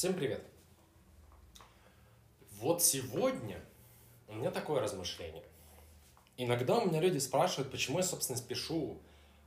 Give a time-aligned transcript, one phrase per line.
[0.00, 0.42] Всем привет!
[2.52, 3.60] Вот сегодня
[4.28, 5.44] у меня такое размышление.
[6.38, 9.02] Иногда у меня люди спрашивают, почему я, собственно, спешу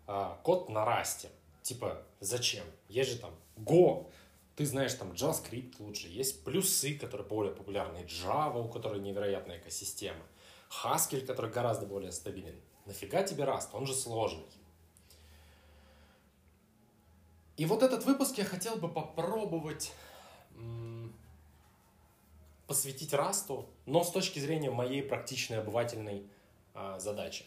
[0.06, 1.30] а, код на расте.
[1.64, 2.64] Типа, зачем?
[2.88, 4.12] Есть же там Go,
[4.56, 10.24] ты знаешь там JavaScript лучше, есть плюсы, которые более популярны, Java, у которой невероятная экосистема,
[10.70, 12.62] Haskell, который гораздо более стабилен.
[12.86, 13.70] Нафига тебе Rust?
[13.74, 14.46] Он же сложный.
[17.58, 19.92] И вот этот выпуск я хотел бы попробовать
[22.68, 26.26] посвятить Расту, но с точки зрения моей практичной обывательной
[26.74, 27.46] э, задачи.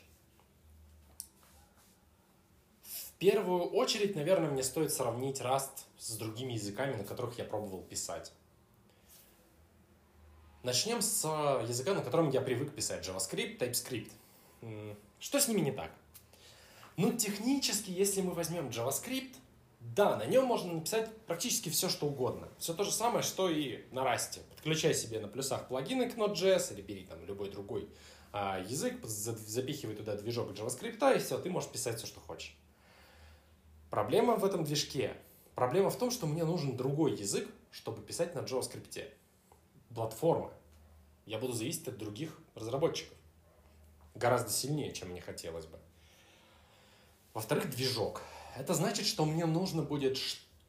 [2.82, 7.82] В первую очередь, наверное, мне стоит сравнить Rust с другими языками, на которых я пробовал
[7.82, 8.32] писать.
[10.62, 11.24] Начнем с
[11.66, 14.12] языка, на котором я привык писать, JavaScript, TypeScript.
[15.18, 15.90] Что с ними не так?
[16.96, 19.36] Ну, технически, если мы возьмем JavaScript,
[19.94, 22.48] да, на нем можно написать практически все, что угодно.
[22.58, 24.40] Все то же самое, что и на Расте.
[24.50, 27.88] Подключай себе на плюсах плагины к Node.js или бери там любой другой
[28.32, 32.56] а, язык, запихивай туда движок JavaScript, и все, ты можешь писать все, что хочешь.
[33.90, 35.16] Проблема в этом движке.
[35.54, 39.08] Проблема в том, что мне нужен другой язык, чтобы писать на JavaScript.
[39.94, 40.52] Платформа.
[41.24, 43.16] Я буду зависеть от других разработчиков.
[44.14, 45.78] Гораздо сильнее, чем мне хотелось бы.
[47.32, 48.22] Во-вторых, движок.
[48.58, 50.18] Это значит, что мне нужно будет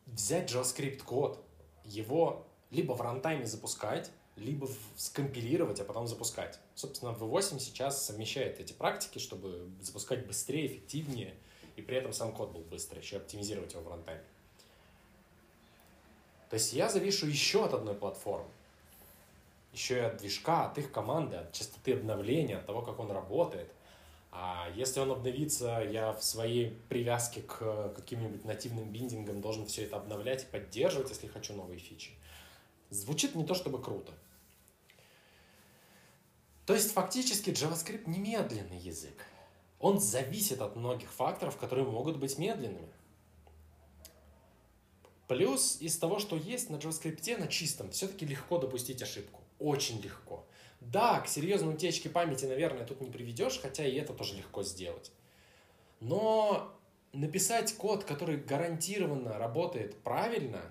[0.05, 1.41] взять JavaScript код,
[1.85, 6.59] его либо в рантайме запускать, либо скомпилировать, а потом запускать.
[6.75, 11.33] Собственно, V8 сейчас совмещает эти практики, чтобы запускать быстрее, эффективнее,
[11.77, 14.23] и при этом сам код был быстрый, еще оптимизировать его в рантайме.
[16.49, 18.49] То есть я завишу еще от одной платформы.
[19.73, 23.71] Еще и от движка, от их команды, от частоты обновления, от того, как он работает.
[24.31, 29.97] А если он обновится, я в своей привязке к каким-нибудь нативным биндингам должен все это
[29.97, 32.11] обновлять и поддерживать, если хочу новые фичи.
[32.89, 34.13] Звучит не то чтобы круто.
[36.65, 39.25] То есть фактически JavaScript не медленный язык.
[39.79, 42.91] Он зависит от многих факторов, которые могут быть медленными.
[45.27, 49.41] Плюс из того, что есть на JavaScript, на чистом, все-таки легко допустить ошибку.
[49.59, 50.46] Очень легко.
[50.91, 55.11] Да, к серьезной утечке памяти, наверное, тут не приведешь, хотя и это тоже легко сделать.
[55.99, 56.73] Но
[57.11, 60.61] написать код, который гарантированно работает правильно,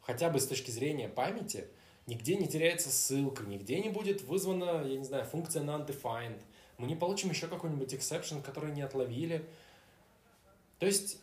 [0.00, 1.68] хотя бы с точки зрения памяти,
[2.08, 6.40] нигде не теряется ссылка, нигде не будет вызвана, я не знаю, функция non-defined,
[6.78, 9.48] мы не получим еще какой-нибудь exception, который не отловили.
[10.80, 11.20] То есть,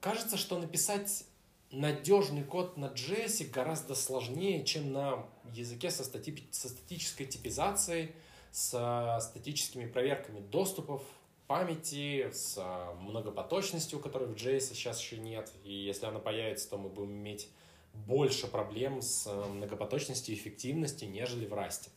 [0.00, 1.24] кажется, что написать
[1.72, 6.46] надежный код на JS гораздо сложнее, чем на языке со, стати...
[6.50, 8.12] со статической типизацией,
[8.52, 11.02] с статическими проверками доступов,
[11.46, 12.62] памяти, с
[13.00, 15.50] многопоточностью, которой в JS сейчас еще нет.
[15.64, 17.48] И если она появится, то мы будем иметь
[17.94, 21.88] больше проблем с многопоточностью и эффективностью, нежели в Rust.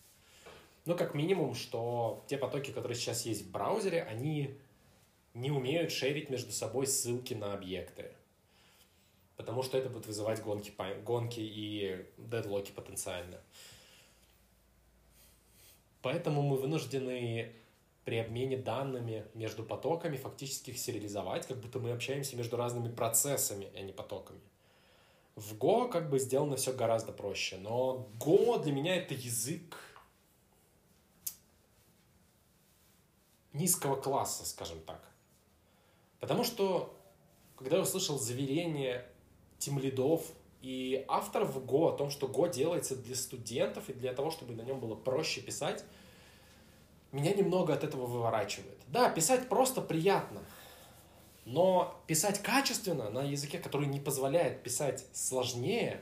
[0.86, 4.57] Ну, как минимум, что те потоки, которые сейчас есть в браузере, они
[5.34, 8.12] не умеют шерить между собой ссылки на объекты
[9.38, 10.73] потому что это будет вызывать гонки,
[11.03, 13.40] гонки и дедлоки потенциально.
[16.01, 17.51] Поэтому мы вынуждены
[18.03, 23.72] при обмене данными между потоками фактически их сериализовать, как будто мы общаемся между разными процессами,
[23.75, 24.40] а не потоками.
[25.35, 29.75] В Go как бы сделано все гораздо проще, но Go для меня это язык
[33.53, 35.01] низкого класса, скажем так.
[36.19, 36.95] Потому что,
[37.56, 39.06] когда я услышал заверение
[39.65, 40.23] тимлидов
[40.61, 44.53] и авторов в Go о том, что Go делается для студентов и для того, чтобы
[44.53, 45.83] на нем было проще писать,
[47.11, 48.77] меня немного от этого выворачивает.
[48.87, 50.41] Да, писать просто приятно,
[51.45, 56.01] но писать качественно на языке, который не позволяет писать сложнее,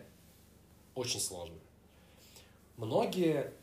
[0.95, 1.57] очень сложно.
[2.78, 3.53] Многие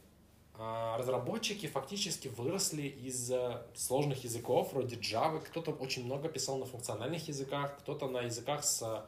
[0.54, 3.32] а, разработчики фактически выросли из
[3.74, 5.40] сложных языков, вроде Java.
[5.40, 9.06] Кто-то очень много писал на функциональных языках, кто-то на языках с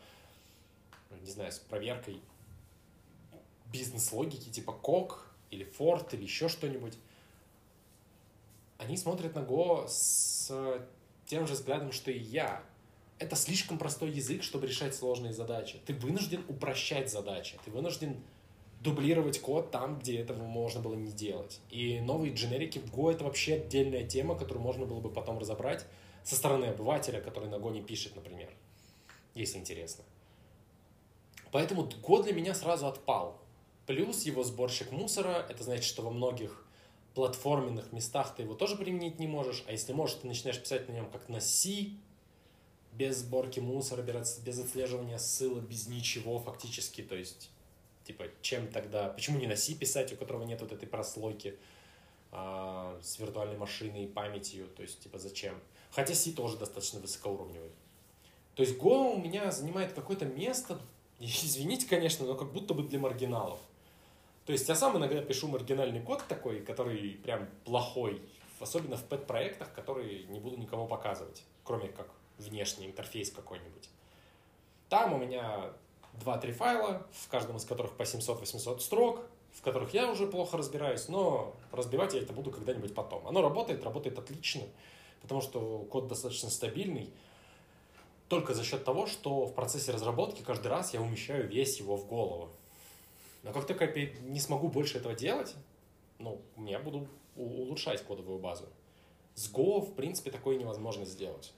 [1.20, 2.20] не знаю, с проверкой
[3.72, 6.94] бизнес-логики типа Кок или Ford или еще что-нибудь,
[8.78, 10.50] они смотрят на Go с
[11.26, 12.62] тем же взглядом, что и я.
[13.18, 15.80] Это слишком простой язык, чтобы решать сложные задачи.
[15.86, 17.58] Ты вынужден упрощать задачи.
[17.64, 18.22] Ты вынужден
[18.80, 21.60] дублировать код там, где этого можно было не делать.
[21.70, 25.86] И новые дженерики в Go— это вообще отдельная тема, которую можно было бы потом разобрать
[26.24, 28.50] со стороны обывателя, который на Go не пишет, например,
[29.34, 30.04] если интересно.
[31.52, 33.40] Поэтому год для меня сразу отпал.
[33.86, 36.66] Плюс его сборщик мусора, это значит, что во многих
[37.14, 40.92] платформенных местах ты его тоже применить не можешь, а если можешь, ты начинаешь писать на
[40.92, 41.90] нем как на C,
[42.92, 47.50] без сборки мусора, без отслеживания ссылок, без ничего фактически, то есть
[48.04, 51.56] Типа, чем тогда, почему не на C писать, у которого нет вот этой прослойки
[52.32, 55.60] а, с виртуальной машиной и памятью, то есть, типа, зачем?
[55.90, 57.70] Хотя C тоже достаточно высокоуровневый.
[58.54, 60.80] То есть Go у меня занимает какое-то место,
[61.44, 63.60] извините, конечно, но как будто бы для маргиналов.
[64.44, 68.20] То есть я сам иногда пишу маргинальный код такой, который прям плохой,
[68.58, 72.08] особенно в пэт-проектах, которые не буду никому показывать, кроме как
[72.38, 73.88] внешний интерфейс какой-нибудь.
[74.88, 75.70] Там у меня
[76.14, 79.20] 2-3 файла, в каждом из которых по 700-800 строк,
[79.52, 83.26] в которых я уже плохо разбираюсь, но разбивать я это буду когда-нибудь потом.
[83.28, 84.62] Оно работает, работает отлично,
[85.20, 87.12] потому что код достаточно стабильный,
[88.32, 92.06] только за счет того, что в процессе разработки каждый раз я умещаю весь его в
[92.06, 92.48] голову.
[93.42, 95.54] Но как только я не смогу больше этого делать,
[96.18, 97.06] ну, я буду
[97.36, 98.64] улучшать кодовую базу.
[99.34, 101.52] С Go, в принципе, такое невозможно сделать.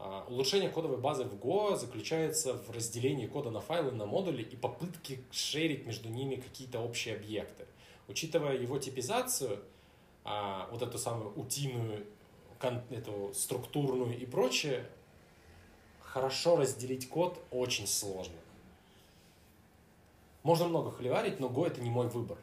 [0.00, 4.56] А, улучшение кодовой базы в Go заключается в разделении кода на файлы, на модули и
[4.56, 7.64] попытке шерить между ними какие-то общие объекты.
[8.08, 9.60] Учитывая его типизацию,
[10.24, 12.04] а, вот эту самую утиную,
[12.90, 14.84] эту структурную и прочее,
[16.12, 18.36] хорошо разделить код очень сложно.
[20.42, 22.36] Можно много холиварить, но Go это не мой выбор.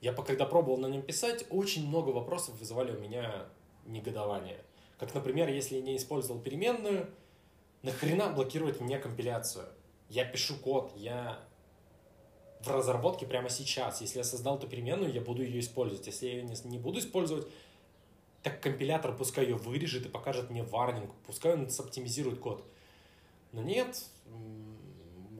[0.00, 3.46] Я когда пробовал на нем писать, очень много вопросов вызывали у меня
[3.84, 4.58] негодование.
[4.98, 7.10] Как, например, если я не использовал переменную,
[7.82, 9.66] нахрена блокировать мне компиляцию?
[10.08, 11.38] Я пишу код, я
[12.60, 14.00] в разработке прямо сейчас.
[14.00, 16.06] Если я создал эту переменную, я буду ее использовать.
[16.06, 17.46] Если я ее не, не буду использовать,
[18.42, 22.64] так компилятор пускай ее вырежет и покажет мне варнинг, пускай он соптимизирует код.
[23.52, 24.04] Но нет,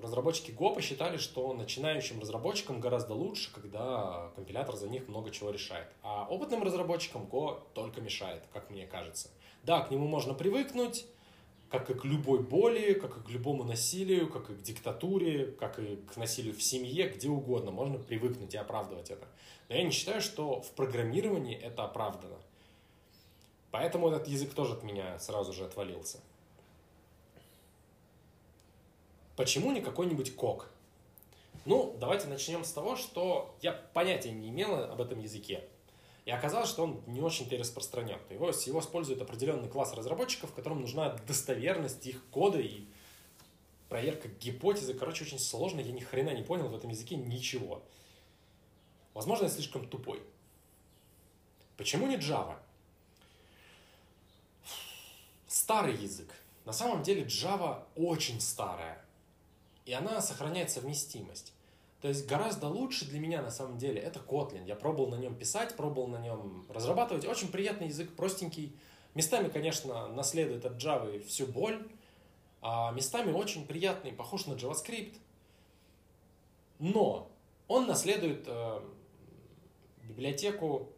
[0.02, 5.88] разработчики Go посчитали, что начинающим разработчикам гораздо лучше, когда компилятор за них много чего решает.
[6.02, 9.30] А опытным разработчикам Go только мешает, как мне кажется.
[9.62, 11.06] Да, к нему можно привыкнуть,
[11.70, 15.78] как и к любой боли, как и к любому насилию, как и к диктатуре, как
[15.78, 17.70] и к насилию в семье, где угодно.
[17.70, 19.26] Можно привыкнуть и оправдывать это.
[19.68, 22.36] Но я не считаю, что в программировании это оправдано.
[23.70, 26.20] Поэтому этот язык тоже от меня сразу же отвалился.
[29.36, 30.70] Почему не какой-нибудь кок?
[31.64, 35.64] Ну, давайте начнем с того, что я понятия не имела об этом языке.
[36.24, 38.18] И оказалось, что он не очень-то и распространен.
[38.30, 42.86] Его, его использует определенный класс разработчиков, которым нужна достоверность их кода и
[43.88, 44.94] проверка гипотезы.
[44.94, 47.82] Короче, очень сложно, я ни хрена не понял в этом языке ничего.
[49.14, 50.22] Возможно, я слишком тупой.
[51.76, 52.56] Почему не Java?
[55.48, 56.32] Старый язык.
[56.64, 59.04] На самом деле Java очень старая
[59.88, 61.54] и она сохраняет совместимость.
[62.02, 64.66] То есть гораздо лучше для меня на самом деле это Kotlin.
[64.66, 67.24] Я пробовал на нем писать, пробовал на нем разрабатывать.
[67.24, 68.76] Очень приятный язык, простенький.
[69.14, 71.88] Местами, конечно, наследует от Java всю боль,
[72.60, 75.16] а местами очень приятный, похож на JavaScript.
[76.78, 77.30] Но
[77.66, 78.80] он наследует э,
[80.02, 80.92] библиотеку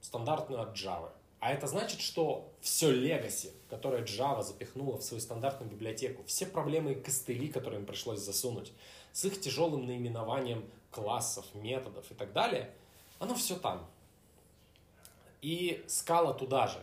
[0.00, 1.12] стандартную от Java.
[1.40, 6.92] А это значит, что все legacy, которое Java запихнула в свою стандартную библиотеку, все проблемы
[6.92, 8.72] и костыли, которые им пришлось засунуть,
[9.12, 12.70] с их тяжелым наименованием классов, методов и так далее,
[13.20, 13.86] оно все там.
[15.40, 16.78] И скала туда же.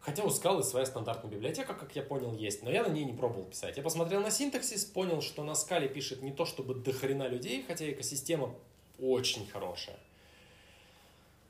[0.00, 3.14] Хотя у скалы своя стандартная библиотека, как я понял, есть, но я на ней не
[3.14, 3.76] пробовал писать.
[3.76, 7.90] Я посмотрел на синтаксис, понял, что на скале пишет не то чтобы дохрена людей, хотя
[7.90, 8.54] экосистема
[8.98, 9.98] очень хорошая.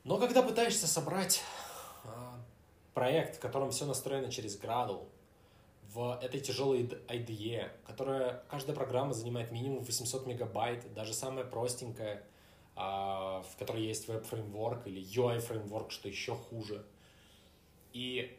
[0.05, 1.41] Но когда пытаешься собрать
[2.95, 5.07] проект, в котором все настроено через Gradle,
[5.93, 12.23] в этой тяжелой IDE, которая, каждая программа занимает минимум 800 мегабайт, даже самая простенькая,
[12.75, 16.85] а, в которой есть веб-фреймворк или UI-фреймворк, что еще хуже.
[17.93, 18.37] И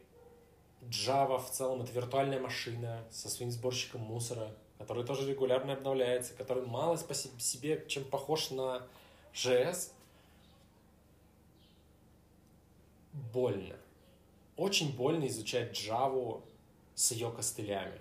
[0.83, 6.67] Java в целом это виртуальная машина со своим сборщиком мусора, который тоже регулярно обновляется, который
[6.67, 8.87] мало по себе чем похож на
[9.33, 9.93] JS.
[13.33, 13.77] Больно
[14.57, 16.43] очень больно изучать Java
[16.95, 18.01] с ее костылями.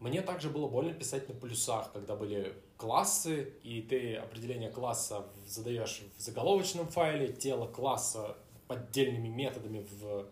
[0.00, 6.02] Мне также было больно писать на плюсах, когда были классы, и ты определение класса задаешь
[6.16, 8.36] в заголовочном файле, тело класса
[8.68, 10.26] поддельными методами в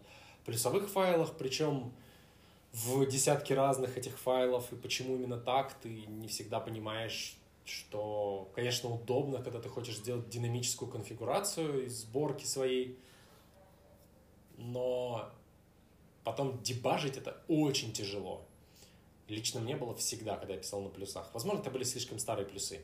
[0.44, 1.92] плюсовых файлах, причем
[2.72, 8.90] в десятки разных этих файлов, и почему именно так, ты не всегда понимаешь, что, конечно,
[8.90, 12.98] удобно, когда ты хочешь сделать динамическую конфигурацию из сборки своей,
[14.56, 15.30] но
[16.24, 18.44] потом дебажить это очень тяжело.
[19.28, 21.30] Лично мне было всегда, когда я писал на плюсах.
[21.32, 22.80] Возможно, это были слишком старые плюсы.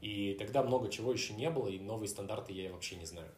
[0.00, 3.28] И тогда много чего еще не было, и новые стандарты я вообще не знаю.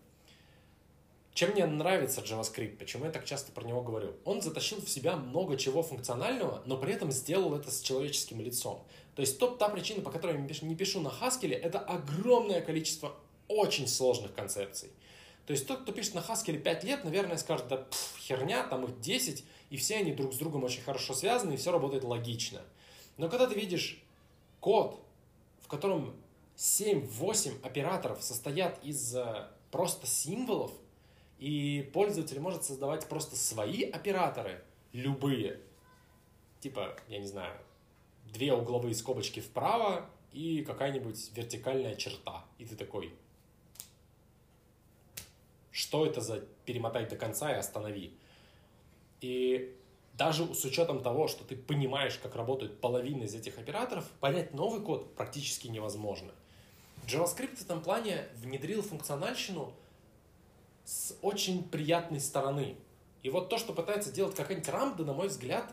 [1.35, 4.15] чем мне нравится JavaScript, почему я так часто про него говорю?
[4.25, 8.83] Он затащил в себя много чего функционального, но при этом сделал это с человеческим лицом.
[9.15, 13.15] То есть топ та причина, по которой я не пишу на Haskell, это огромное количество
[13.49, 14.91] очень сложных концепций.
[15.47, 18.85] То есть тот, кто пишет на Haskell 5 лет, наверное, скажет, да пф, херня, там
[18.85, 22.63] их 10, и все они друг с другом очень хорошо связаны, и все работает логично.
[23.19, 24.03] Но когда ты видишь
[24.61, 25.01] код,
[25.61, 26.15] в котором
[26.57, 30.73] 7-8 операторов состоят из э, просто символов,
[31.39, 35.61] и пользователь может создавать просто свои операторы, любые.
[36.61, 37.55] Типа, я не знаю,
[38.33, 42.45] две угловые скобочки вправо и какая-нибудь вертикальная черта.
[42.59, 43.13] И ты такой,
[45.75, 48.17] что это за перемотать до конца и останови.
[49.21, 49.77] И
[50.13, 54.81] даже с учетом того, что ты понимаешь, как работает половина из этих операторов, понять новый
[54.81, 56.31] код практически невозможно.
[57.09, 59.73] JavaScript в этом плане внедрил функциональщину
[60.85, 62.77] с очень приятной стороны.
[63.25, 65.73] И вот то, что пытается делать какая-нибудь рамда, на мой взгляд,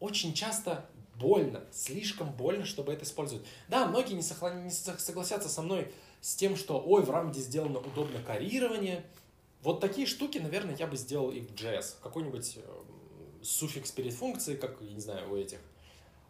[0.00, 3.46] очень часто больно, слишком больно, чтобы это использовать.
[3.68, 4.52] Да, многие не, сохла...
[4.52, 9.02] не согласятся со мной с тем, что, ой, в рамде сделано удобно карирование.
[9.62, 11.96] Вот такие штуки, наверное, я бы сделал и в JS.
[12.02, 12.82] Какой-нибудь э,
[13.42, 15.58] суффикс перед функцией, как, я не знаю, у этих,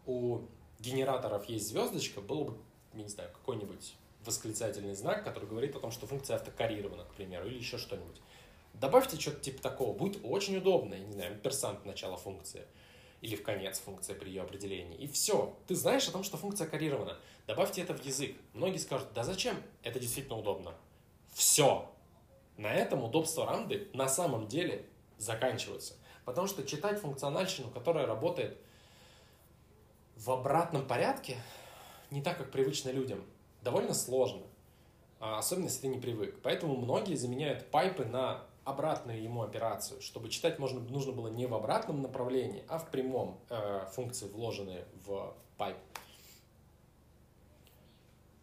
[0.05, 0.41] у
[0.79, 2.57] генераторов есть звездочка, было бы,
[2.93, 3.95] я не знаю, какой-нибудь
[4.25, 8.21] восклицательный знак, который говорит о том, что функция автокорирована, к примеру, или еще что-нибудь.
[8.73, 12.65] Добавьте что-то типа такого, будет очень удобно, я не знаю, персант начала функции
[13.21, 14.97] или в конец функция при ее определении.
[14.97, 17.17] И все, ты знаешь о том, что функция коррирована.
[17.47, 18.35] Добавьте это в язык.
[18.53, 19.55] Многие скажут, да зачем?
[19.83, 20.73] Это действительно удобно.
[21.31, 21.89] Все.
[22.61, 24.85] На этом удобство рамды на самом деле
[25.17, 25.95] заканчиваются.
[26.25, 28.55] Потому что читать функциональщину, которая работает
[30.15, 31.37] в обратном порядке,
[32.11, 33.25] не так, как привычно людям–
[33.63, 34.43] довольно сложно,
[35.19, 36.39] а, особенно если ты не привык.
[36.43, 41.55] Поэтому многие заменяют пайпы на обратную ему операцию, чтобы читать можно, нужно было не в
[41.55, 45.77] обратном направлении, а в прямом э, функции, вложенные в пайп.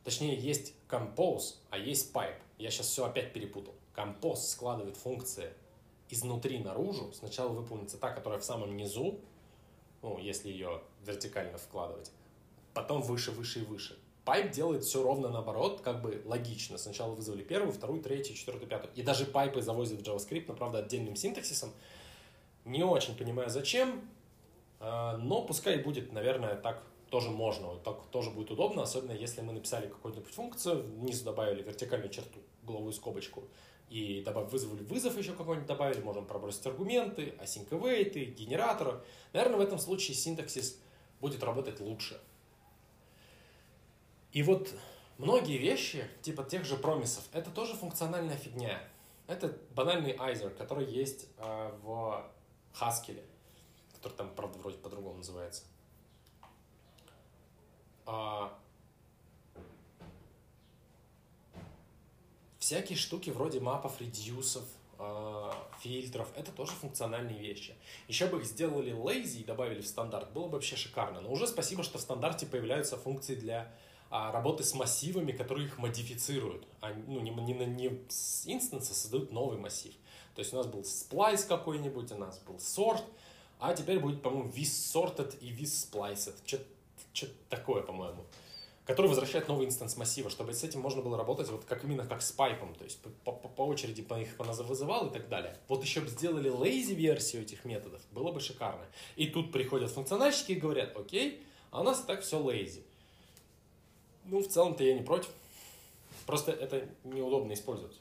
[0.02, 2.40] Точнее, есть compose, а есть pipe.
[2.58, 3.77] Я сейчас все опять перепутал.
[3.98, 5.52] Compose складывает функции
[6.08, 7.12] изнутри наружу.
[7.12, 9.20] Сначала выполнится та, которая в самом низу,
[10.02, 12.12] ну, если ее вертикально вкладывать,
[12.74, 13.98] потом выше, выше и выше.
[14.24, 16.78] Пайп делает все ровно наоборот, как бы логично.
[16.78, 18.92] Сначала вызвали первую, вторую, третью, четвертую, пятую.
[18.94, 21.72] И даже пайпы завозят в JavaScript, но, правда, отдельным синтаксисом.
[22.64, 24.06] Не очень понимаю, зачем,
[24.80, 29.52] а, но пускай будет, наверное, так тоже можно, так тоже будет удобно, особенно если мы
[29.52, 33.44] написали какую-нибудь функцию, внизу добавили вертикальную черту, угловую скобочку,
[33.88, 39.00] и добав, вызвали вызов еще какой-нибудь добавили, можем пробросить аргументы, async await, генераторы.
[39.32, 40.78] Наверное, в этом случае синтаксис
[41.20, 42.20] будет работать лучше.
[44.32, 44.74] И вот
[45.16, 48.78] многие вещи, типа тех же промисов, это тоже функциональная фигня.
[49.26, 52.30] Это банальный айзер, который есть э, в
[52.78, 53.22] Haskell,
[53.94, 55.64] который там, правда, вроде по-другому называется.
[58.10, 58.58] А,
[62.58, 64.64] всякие штуки вроде мапов, редюсов,
[64.98, 65.50] э,
[65.80, 67.74] фильтров, это тоже функциональные вещи.
[68.08, 71.20] Еще бы их сделали lazy и добавили в стандарт, было бы вообще шикарно.
[71.20, 73.70] Но уже спасибо, что в стандарте появляются функции для
[74.10, 76.66] а работы с массивами, которые их модифицируют.
[76.80, 79.92] А, ну, не, не, не с инстанса создают новый массив.
[80.34, 83.02] То есть у нас был splice какой-нибудь, у нас был sort,
[83.60, 86.36] а теперь будет, по-моему, with sorted и with spliced.
[86.46, 86.64] Что-то
[87.48, 88.24] такое, по-моему.
[88.86, 92.22] Который возвращает новый instance массива, чтобы с этим можно было работать вот как именно как
[92.22, 95.58] с пайпом, то есть по, по, по очереди по их вызывал и так далее.
[95.68, 98.86] Вот еще бы сделали lazy версию этих методов, было бы шикарно.
[99.16, 102.82] И тут приходят функциональщики и говорят, окей, а у нас так все lazy.
[104.24, 105.30] Ну, в целом-то я не против.
[106.24, 107.98] Просто это неудобно использовать.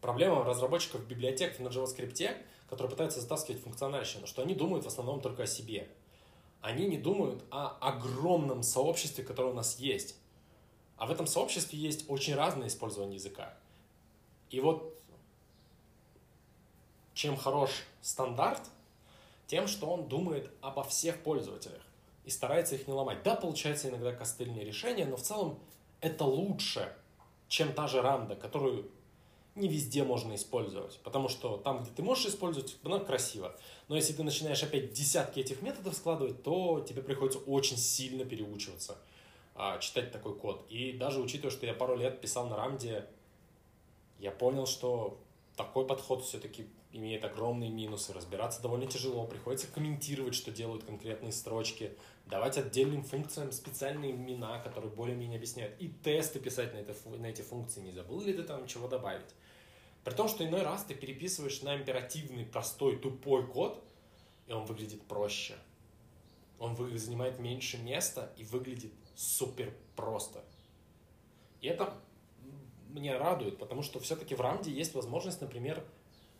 [0.00, 2.36] Проблема разработчиков библиотек на JavaScript,
[2.68, 5.88] которые пытаются затаскивать функциональщину, что они думают в основном только о себе.
[6.64, 10.16] Они не думают о огромном сообществе, которое у нас есть.
[10.96, 13.52] А в этом сообществе есть очень разное использование языка.
[14.48, 14.98] И вот
[17.12, 18.62] чем хорош стандарт,
[19.46, 21.82] тем, что он думает обо всех пользователях
[22.24, 23.22] и старается их не ломать.
[23.22, 25.58] Да, получается иногда костыльные решения, но в целом
[26.00, 26.96] это лучше,
[27.46, 28.90] чем та же рамда, которую
[29.54, 30.98] не везде можно использовать.
[31.04, 33.56] Потому что там, где ты можешь использовать, она красиво.
[33.88, 38.98] Но если ты начинаешь опять десятки этих методов складывать, то тебе приходится очень сильно переучиваться
[39.54, 40.66] а, читать такой код.
[40.68, 43.06] И даже учитывая, что я пару лет писал на рамде,
[44.18, 45.20] я понял, что
[45.56, 51.92] такой подход все-таки имеет огромные минусы, разбираться довольно тяжело, приходится комментировать, что делают конкретные строчки,
[52.26, 57.42] давать отдельным функциям специальные имена, которые более-менее объясняют, и тесты писать на, это, на эти
[57.42, 59.26] функции, не забыл ли ты там чего добавить.
[60.04, 63.82] При том, что иной раз ты переписываешь на императивный, простой, тупой код,
[64.46, 65.56] и он выглядит проще.
[66.58, 70.44] Он занимает меньше места и выглядит супер просто.
[71.60, 71.94] И это
[72.90, 75.82] меня радует, потому что все-таки в рамде есть возможность, например,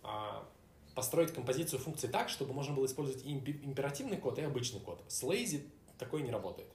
[0.02, 0.46] а,
[0.94, 5.02] построить композицию функций так, чтобы можно было использовать и императивный код, и обычный код.
[5.08, 5.66] С lazy
[5.98, 6.68] такой не работает.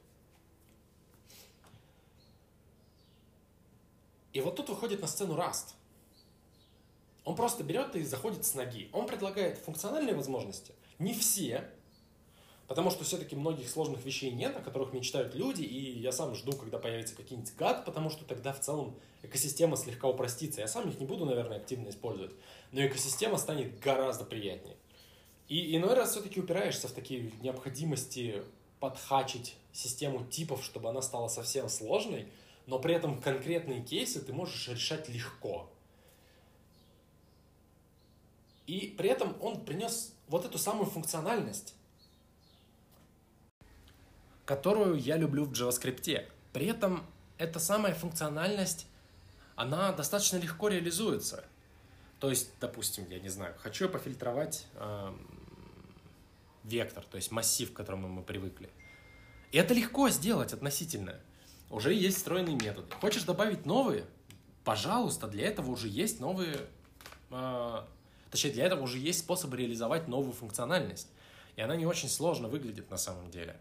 [4.33, 5.73] И вот тут выходит на сцену Rust.
[7.29, 8.89] Он просто берет и заходит с ноги.
[8.91, 10.73] Он предлагает функциональные возможности.
[10.97, 11.69] Не все,
[12.67, 16.53] потому что все-таки многих сложных вещей нет, о которых мечтают люди, и я сам жду,
[16.53, 20.61] когда появится какие-нибудь гад, потому что тогда в целом экосистема слегка упростится.
[20.61, 22.31] Я сам их не буду, наверное, активно использовать,
[22.71, 24.75] но экосистема станет гораздо приятнее.
[25.49, 28.41] И иной раз все-таки упираешься в такие необходимости
[28.79, 32.27] подхачить систему типов, чтобы она стала совсем сложной,
[32.65, 35.69] но при этом конкретные кейсы ты можешь решать легко.
[38.69, 41.73] И при этом он принес вот эту самую функциональность,
[44.45, 46.27] которую я люблю в JavaScript.
[46.53, 47.03] При этом
[47.39, 48.85] эта самая функциональность,
[49.55, 51.45] она достаточно легко реализуется.
[52.19, 55.13] То есть, допустим, я не знаю, хочу я пофильтровать э,
[56.63, 58.69] вектор, то есть массив, к которому мы привыкли.
[59.51, 61.19] И это легко сделать относительно.
[61.71, 62.93] Уже есть встроенные методы.
[63.01, 64.05] Хочешь добавить новые?
[64.63, 66.67] Пожалуйста, для этого уже есть новые...
[67.31, 67.87] Э,
[68.31, 71.09] точнее, для этого уже есть способы реализовать новую функциональность.
[71.55, 73.59] И она не очень сложно выглядит на самом деле.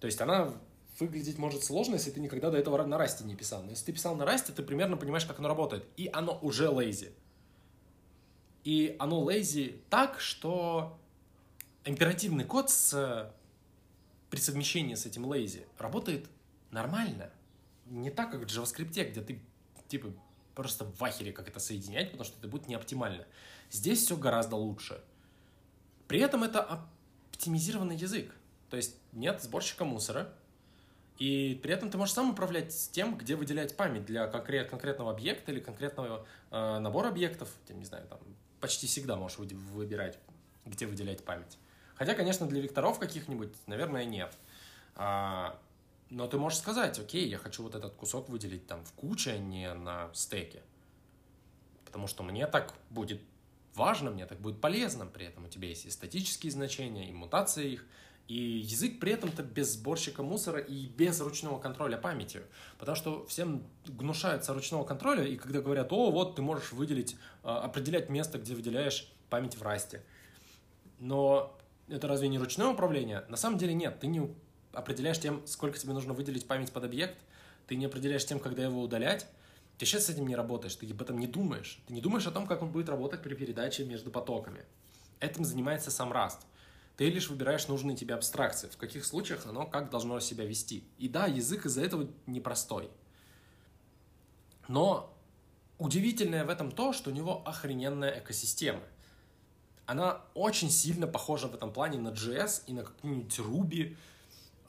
[0.00, 0.52] То есть она
[0.98, 3.62] выглядеть может сложно, если ты никогда до этого на расте не писал.
[3.62, 5.86] Но если ты писал на расте, ты примерно понимаешь, как оно работает.
[5.96, 7.12] И оно уже lazy.
[8.64, 10.98] И оно lazy так, что
[11.84, 13.32] императивный код с,
[14.28, 16.26] при совмещении с этим lazy работает
[16.70, 17.30] нормально.
[17.86, 19.40] Не так, как в JavaScript, где ты
[19.88, 20.12] типа
[20.54, 23.26] просто в ахере как это соединять, потому что это будет не оптимально.
[23.70, 25.02] Здесь все гораздо лучше.
[26.08, 26.62] При этом это
[27.32, 28.34] оптимизированный язык.
[28.68, 30.32] То есть нет сборщика мусора,
[31.18, 35.52] и при этом ты можешь сам управлять тем, где выделять память для конкрет, конкретного объекта
[35.52, 37.50] или конкретного э, набора объектов.
[37.66, 38.18] Ты, не знаю, там
[38.60, 40.18] почти всегда можешь выбирать,
[40.64, 41.58] где выделять память.
[41.94, 44.32] Хотя, конечно, для векторов каких-нибудь, наверное, нет.
[44.94, 45.58] А,
[46.10, 49.38] но ты можешь сказать, окей, я хочу вот этот кусок выделить там в куче, а
[49.38, 50.62] не на стеке.
[51.84, 53.20] Потому что мне так будет
[53.74, 55.06] важно, мне так будет полезно.
[55.06, 57.86] При этом у тебя есть и статические значения, и мутации их.
[58.26, 62.44] И язык при этом-то без сборщика мусора и без ручного контроля памятью.
[62.78, 67.62] Потому что всем гнушаются ручного контроля, и когда говорят, о, вот ты можешь выделить, а,
[67.62, 70.04] определять место, где выделяешь память в расте.
[71.00, 71.56] Но
[71.88, 73.24] это разве не ручное управление?
[73.28, 74.32] На самом деле нет, ты не
[74.72, 77.18] определяешь тем, сколько тебе нужно выделить память под объект,
[77.66, 79.26] ты не определяешь тем, когда его удалять,
[79.78, 81.80] ты сейчас с этим не работаешь, ты об этом не думаешь.
[81.86, 84.64] Ты не думаешь о том, как он будет работать при передаче между потоками.
[85.20, 86.38] Этим занимается сам Rust.
[86.96, 90.84] Ты лишь выбираешь нужные тебе абстракции, в каких случаях оно как должно себя вести.
[90.98, 92.90] И да, язык из-за этого непростой.
[94.68, 95.16] Но
[95.78, 98.82] удивительное в этом то, что у него охрененная экосистема.
[99.86, 103.96] Она очень сильно похожа в этом плане на JS и на какую-нибудь Ruby,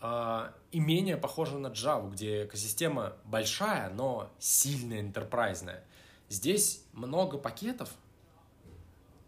[0.02, 5.84] и менее похожа на Java, где экосистема большая, но сильная, интерпрайзная.
[6.28, 7.90] Здесь много пакетов,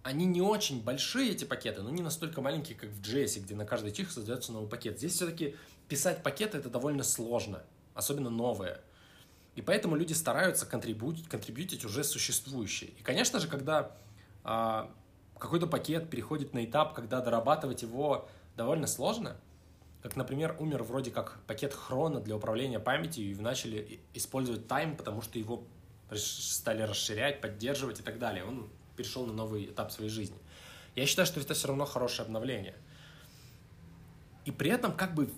[0.01, 3.65] они не очень большие, эти пакеты, но не настолько маленькие, как в JS, где на
[3.65, 4.97] каждый чих создается новый пакет.
[4.97, 5.55] Здесь все-таки
[5.87, 7.61] писать пакеты это довольно сложно,
[7.93, 8.81] особенно новые.
[9.55, 12.89] И поэтому люди стараются контрибутить, контрибьютить уже существующие.
[12.91, 13.95] И, конечно же, когда
[14.43, 14.91] а,
[15.37, 19.37] какой-то пакет переходит на этап, когда дорабатывать его довольно сложно–
[20.03, 25.21] как, например, умер вроде как пакет хрона для управления памятью и начали использовать тайм, потому
[25.21, 25.63] что его
[26.13, 28.43] стали расширять, поддерживать и так далее.
[28.43, 30.35] Он перешел на новый этап своей жизни.
[30.95, 32.75] Я считаю, что это все равно хорошее обновление.
[34.43, 35.31] И при этом как бы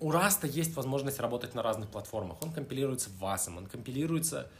[0.00, 2.42] у Раста есть возможность работать на разных платформах.
[2.42, 4.50] Он компилируется в VASM, он компилируется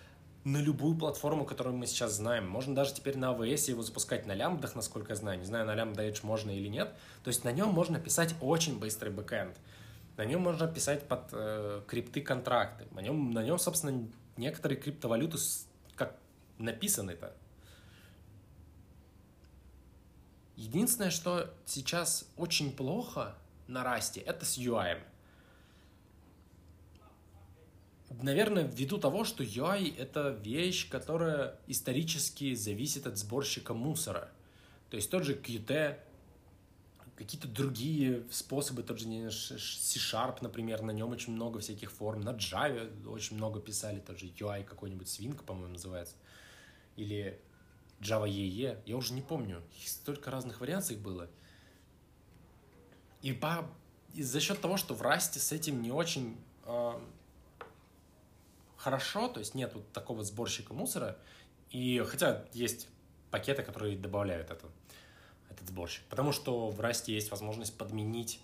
[0.52, 2.48] на любую платформу, которую мы сейчас знаем.
[2.48, 5.38] Можно даже теперь на AWS его запускать на лямбдах, насколько я знаю.
[5.38, 6.94] Не знаю, на лямбда Edge можно или нет.
[7.22, 9.56] То есть на нем можно писать очень быстрый бэкэнд.
[10.16, 12.86] На нем можно писать под э, крипты контракты.
[12.92, 15.38] На нем, на нем, собственно, некоторые криптовалюты
[15.94, 16.16] как
[16.58, 17.34] написаны-то.
[20.56, 23.36] Единственное, что сейчас очень плохо
[23.68, 24.98] на расте, это с UI
[28.22, 34.30] наверное, ввиду того, что UI— это вещь, которая исторически зависит от сборщика мусора.
[34.90, 35.98] То есть тот же Qt,
[37.18, 43.08] какие-то другие способы, тот же C-Sharp, например, на нем очень много всяких форм, на Java
[43.08, 46.14] очень много писали, тот же UI какой-нибудь, Swing, по-моему, называется.
[46.96, 47.40] Или
[48.00, 51.28] Java EE, я уже не помню, столько разных вариаций было.
[53.22, 53.68] И, по,
[54.14, 56.92] и за счет того, что в Расте с этим не очень э,
[58.88, 61.18] хорошо, то есть нет вот такого сборщика мусора,
[61.68, 62.88] и хотя есть
[63.30, 64.66] пакеты, которые добавляют это,
[65.50, 68.40] этот сборщик, потому что в Расте есть возможность подменить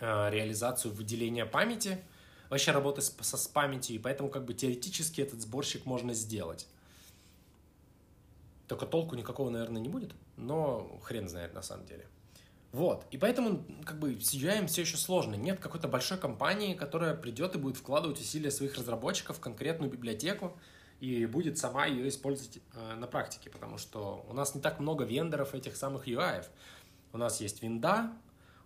[0.00, 2.02] э, реализацию выделения памяти,
[2.48, 6.66] вообще работы с, со, с памятью, и поэтому как бы теоретически этот сборщик можно сделать.
[8.66, 12.04] Только толку никакого, наверное, не будет, но хрен знает на самом деле.
[12.72, 15.34] Вот, и поэтому как бы с UI все еще сложно.
[15.34, 20.56] Нет какой-то большой компании, которая придет и будет вкладывать усилия своих разработчиков в конкретную библиотеку
[21.00, 25.04] и будет сама ее использовать э, на практике, потому что у нас не так много
[25.04, 26.46] вендоров этих самых UI.
[27.12, 28.12] У нас есть винда,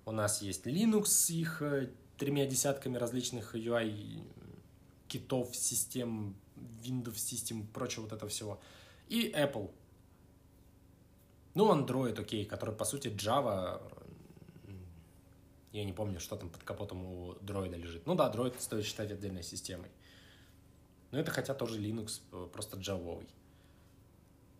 [0.04, 1.88] у нас есть Linux с их э,
[2.18, 4.22] тремя десятками различных UI
[5.08, 6.36] китов, систем,
[6.82, 8.60] Windows систем, прочего вот этого всего.
[9.08, 9.70] И Apple,
[11.54, 13.80] ну, Android, окей, который, по сути, Java.
[15.72, 18.06] Я не помню, что там под капотом у дроида лежит.
[18.06, 19.90] Ну да, дроид стоит считать отдельной системой.
[21.10, 23.28] Но это хотя тоже Linux, э, просто джавовый.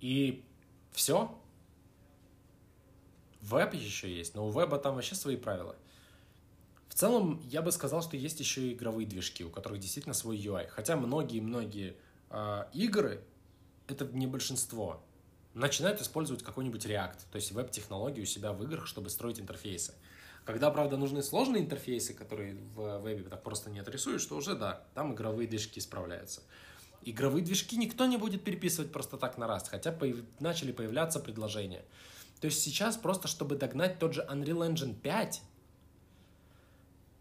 [0.01, 0.45] И
[0.93, 1.37] все.
[3.41, 5.77] Веб еще есть, но у веба там вообще свои правила.
[6.89, 10.37] В целом, я бы сказал, что есть еще и игровые движки, у которых действительно свой
[10.37, 10.69] UI.
[10.69, 11.97] Хотя многие-многие
[12.31, 13.25] э, игры,
[13.89, 15.03] это не большинство,
[15.55, 19.95] начинают использовать какой-нибудь React, то есть веб-технологию у себя в играх, чтобы строить интерфейсы.
[20.45, 24.85] Когда, правда, нужны сложные интерфейсы, которые в вебе так просто не отрисуешь, что уже да,
[24.95, 26.43] там игровые движки справляются.
[27.03, 30.19] Игровые движки никто не будет переписывать просто так на раз, хотя появ...
[30.41, 31.85] начали появляться предложения.
[32.41, 35.43] То есть сейчас просто, чтобы догнать тот же Unreal Engine 5,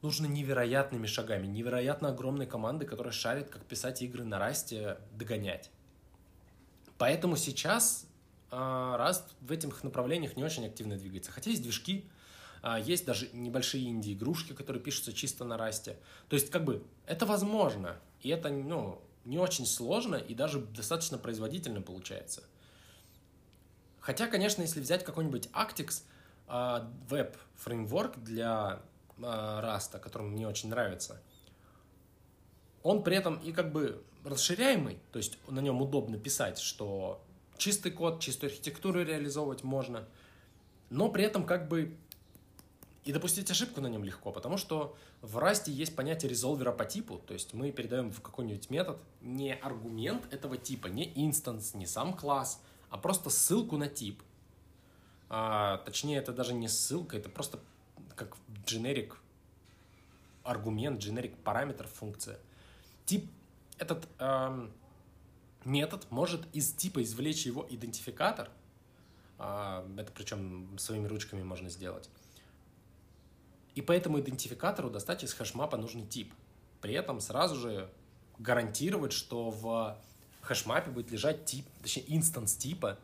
[0.01, 5.69] нужно невероятными шагами, невероятно огромной команды, которая шарит, как писать игры на расте, догонять.
[6.97, 8.05] Поэтому сейчас
[8.53, 11.31] Rust в этих направлениях не очень активно двигается.
[11.31, 12.09] Хотя есть движки,
[12.61, 15.97] а, есть даже небольшие инди-игрушки, которые пишутся чисто на расте.
[16.29, 17.99] То есть, как бы, это возможно.
[18.21, 22.43] И это, ну, не очень сложно и даже достаточно производительно получается.
[23.99, 26.03] Хотя, конечно, если взять какой-нибудь Actix,
[26.47, 28.81] веб-фреймворк для
[29.17, 31.21] Rust, который мне очень нравится,
[32.81, 37.22] он при этом и как бы расширяемый, то есть на нем удобно писать, что
[37.57, 40.07] чистый код, чистую архитектуру реализовывать можно,
[40.89, 41.95] но при этом как бы
[43.03, 47.17] и допустить ошибку на нем легко, потому что в Rust есть понятие резолвера по типу,
[47.17, 52.13] то есть мы передаем в какой-нибудь метод не аргумент этого типа, не инстанс, не сам
[52.13, 54.21] класс, а просто ссылку на тип.
[55.29, 57.59] А, точнее, это даже не ссылка, это просто
[58.15, 59.13] как generic
[60.43, 62.39] аргумент, generic параметр, функция.
[63.05, 63.29] Тип
[63.77, 64.71] этот эм,
[65.65, 68.49] метод может из типа извлечь его идентификатор,
[69.37, 72.09] а, это причем своими ручками можно сделать,
[73.75, 76.33] и по этому идентификатору достать из хэшмапа нужный тип.
[76.81, 77.89] При этом сразу же
[78.37, 79.97] гарантировать, что в
[80.41, 82.99] хэшмапе будет лежать тип, точнее instance типа,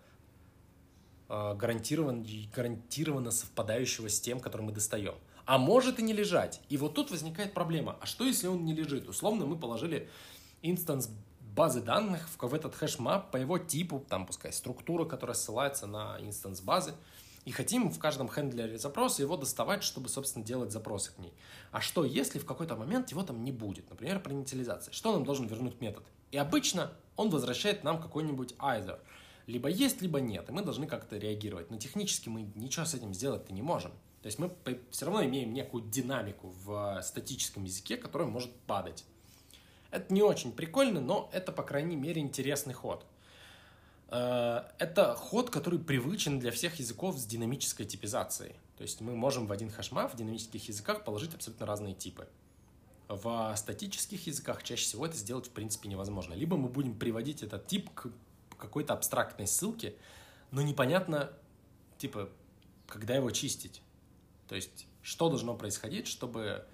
[1.28, 5.16] а, гарантированно, гарантированно совпадающего с тем, который мы достаем.
[5.46, 6.62] А может и не лежать.
[6.70, 7.98] И вот тут возникает проблема.
[8.02, 9.10] А что, если он не лежит?
[9.10, 10.08] Условно мы положили
[10.62, 11.10] instance
[11.60, 16.62] базы данных в, этот hashmap по его типу, там пускай структура, которая ссылается на instance
[16.62, 16.94] базы,
[17.44, 21.34] и хотим в каждом хендлере запроса его доставать, чтобы, собственно, делать запросы к ней.
[21.72, 23.90] А что, если в какой-то момент его там не будет?
[23.90, 24.94] Например, при инициализации.
[24.94, 26.06] Что нам должен вернуть метод?
[26.32, 28.98] И обычно он возвращает нам какой-нибудь either.
[29.46, 30.48] Либо есть, либо нет.
[30.48, 31.72] И мы должны как-то реагировать.
[31.72, 33.92] Но технически мы ничего с этим сделать-то не можем.
[34.22, 34.50] То есть мы
[34.92, 39.04] все равно имеем некую динамику в статическом языке, которая может падать.
[39.92, 43.06] Это не очень прикольно, но это, по крайней мере, интересный ход.
[44.10, 48.56] Э, это ход, который привычен для всех языков с динамической типизацией.
[48.78, 52.28] То есть мы можем в один hashmap в динамических языках положить абсолютно разные типы.
[53.08, 56.34] В статических языках чаще всего это сделать в принципе невозможно.
[56.34, 58.12] Либо мы будем приводить этот тип к
[58.58, 59.96] какой-то абстрактной ссылке,
[60.52, 61.32] но непонятно,
[61.98, 62.30] типа,
[62.88, 63.82] когда его чистить.
[64.48, 66.66] То есть, что должно происходить, чтобы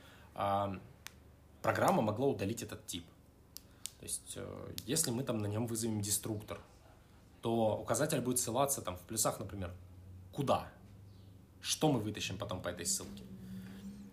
[1.66, 3.04] программа могла удалить этот тип.
[4.00, 6.60] То есть, э, если мы там на нем вызовем деструктор,
[7.42, 9.74] то указатель будет ссылаться там в плюсах, например,
[10.32, 10.68] куда?
[11.62, 13.24] Что мы вытащим потом по этой ссылке?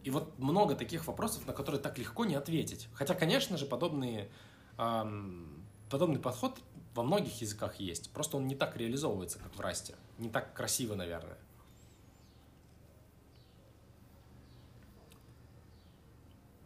[0.02, 2.88] И вот много таких вопросов, на которые так легко не ответить.
[2.94, 4.30] Хотя, конечно же, подобные,
[4.78, 6.58] эм, подобный подход
[6.94, 8.10] во многих языках есть.
[8.12, 9.94] Просто он не так реализовывается, как в Расте.
[10.18, 11.36] Не так красиво, наверное.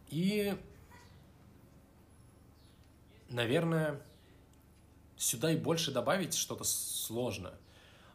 [0.09, 0.57] И
[3.29, 4.01] наверное,
[5.17, 7.53] сюда и больше добавить что-то сложно.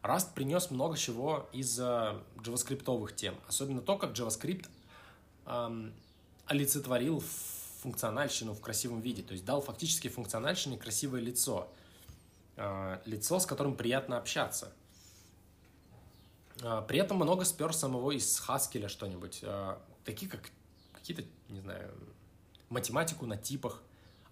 [0.01, 4.67] Rust принес много чего из JavaScript тем, особенно то, как JavaScript
[5.45, 5.93] эм,
[6.45, 7.23] олицетворил
[7.83, 11.69] функциональщину в красивом виде, то есть дал фактически функциональщине красивое лицо,
[12.55, 14.71] э, лицо, с которым приятно общаться.
[16.61, 20.49] Э, при этом много спер самого из Haskell что-нибудь, э, такие как
[20.93, 21.93] какие-то, не знаю,
[22.69, 23.81] математику на типах,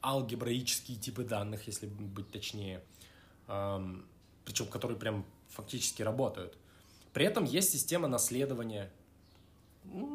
[0.04, 2.82] алгебраические типы данных, если быть точнее,
[3.48, 6.58] причем которые прям фактически работают.
[7.14, 8.92] При этом есть система наследования,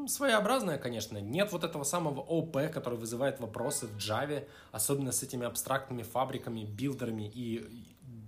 [0.06, 1.18] своеобразная, конечно.
[1.18, 6.64] Нет вот этого самого ОП, который вызывает вопросы в Java, особенно с этими абстрактными фабриками,
[6.64, 7.66] билдерами и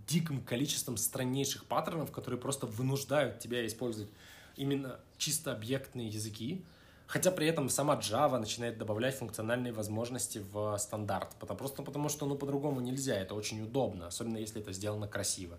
[0.07, 4.11] диким количеством страннейших паттернов, которые просто вынуждают тебя использовать
[4.57, 6.65] именно чисто объектные языки.
[7.09, 11.35] Хотя при этом сама Java начинает добавлять функциональные возможности в стандарт.
[11.41, 15.59] Потому, просто потому что ну, по-другому нельзя, это очень удобно, особенно если это сделано красиво.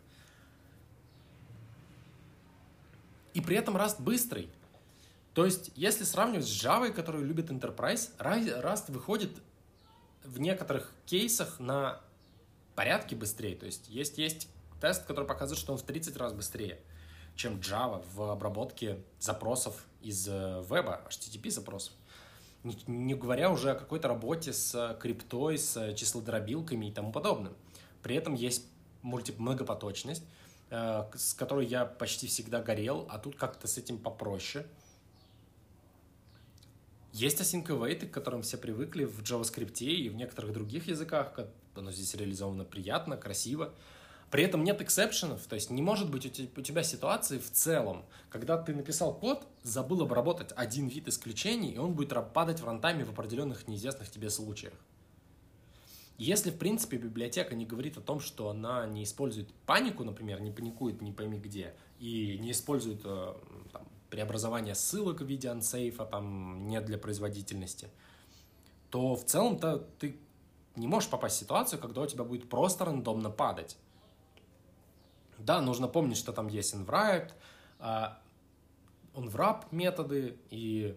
[3.34, 4.52] И при этом Rust быстрый.
[5.34, 9.32] То есть, если сравнивать с Java, которую любит Enterprise, Rust выходит
[10.24, 12.00] в некоторых кейсах на
[12.76, 13.56] порядке быстрее.
[13.56, 16.80] То есть, есть, есть тест, который показывает, что он в 30 раз быстрее,
[17.40, 21.94] чем Java в обработке запросов из э, веба, HTTP запросов.
[22.86, 27.56] Не, говоря уже о какой-то работе с криптой, с числодробилками и тому подобным.
[28.04, 28.66] При этом есть
[29.04, 30.24] мульти многопоточность,
[30.70, 34.66] э, с которой я почти всегда горел, а тут как-то с этим попроще–
[37.12, 41.34] есть async await, к которым все привыкли в JavaScript и в некоторых других языках.
[41.76, 43.74] Оно здесь реализовано приятно, красиво.
[44.32, 48.62] При этом нет эксепшенов, то есть не может быть у тебя ситуации в целом, когда
[48.62, 53.10] ты написал код, забыл обработать один вид исключений, и он будет падать в рантайме в
[53.10, 54.74] определенных неизвестных тебе случаях.
[56.20, 60.52] Если, в принципе, библиотека не говорит о том, что она не использует панику, например, не
[60.52, 63.34] паникует не пойми где, и не использует э,
[63.72, 67.88] там, преобразование ссылок в виде ансейфа, там, не для производительности,
[68.90, 70.20] то в целом-то ты
[70.76, 73.78] не можешь попасть в ситуацию, когда у тебя будет просто рандомно падать.
[75.40, 77.32] Да, нужно помнить, что там есть unwrap,
[79.14, 80.96] unwrap методы и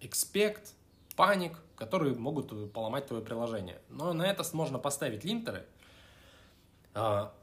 [0.00, 0.72] expect,
[1.16, 3.80] panic, которые могут поломать твое приложение.
[3.88, 5.66] Но на это можно поставить линтеры.
[6.94, 7.34] А,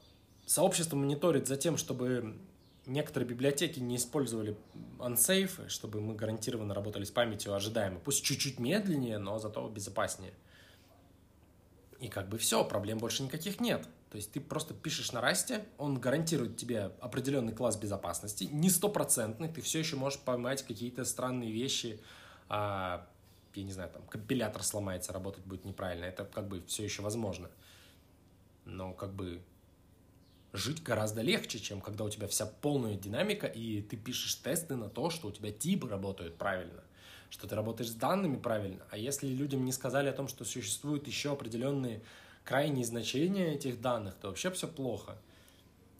[0.45, 2.37] сообщество мониторит за тем, чтобы
[2.85, 4.57] некоторые библиотеки не использовали
[4.99, 7.99] unsafe, чтобы мы гарантированно работали с памятью ожидаемо.
[7.99, 10.33] Пусть чуть-чуть медленнее, но зато безопаснее.
[11.99, 13.87] И как бы все, проблем больше никаких нет.
[14.09, 19.49] То есть ты просто пишешь на расте, он гарантирует тебе определенный класс безопасности, не стопроцентный,
[19.49, 22.01] ты все еще можешь поймать какие-то странные вещи,
[22.47, 23.07] а,
[23.53, 27.49] я не знаю, там компилятор сломается, работать будет неправильно, это как бы все еще возможно.
[28.65, 29.43] Но как бы
[30.53, 34.89] жить гораздо легче, чем когда у тебя вся полная динамика, и ты пишешь тесты на
[34.89, 36.83] то, что у тебя типы работают правильно,
[37.29, 38.83] что ты работаешь с данными правильно.
[38.89, 42.01] А если людям не сказали о том, что существуют еще определенные
[42.49, 45.19] крайние значения этих данных, то вообще все плохо.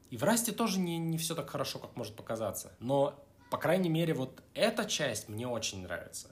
[0.09, 2.71] И в Расте тоже не, не все так хорошо, как может показаться.
[2.79, 6.29] Но, по крайней мере, вот эта часть мне очень нравится.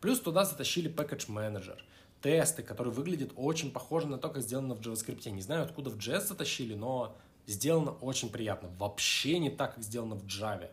[0.00, 1.78] Плюс туда затащили Package Manager,
[2.22, 5.28] тесты, которые выглядят очень похожи на то, как сделано в JavaScript.
[5.28, 7.14] Не знаю, откуда в JS затащили, но
[7.46, 8.70] сделано очень приятно.
[8.78, 10.70] Вообще не так, как сделано в Java.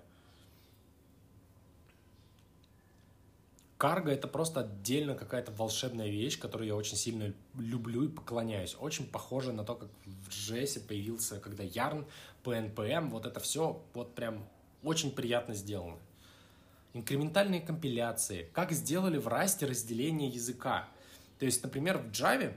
[3.78, 8.76] Карго это просто отдельно какая-то волшебная вещь, которую я очень сильно люблю и поклоняюсь.
[8.80, 12.06] Очень похоже на то, как в JS появился, когда Yarn,
[12.44, 14.48] PNPM, вот это все вот прям
[14.84, 15.98] очень приятно сделано.
[16.94, 18.50] Инкрементальные компиляции.
[18.54, 20.88] Как сделали в Rust разделение языка.
[21.40, 22.54] То есть, например, в Java,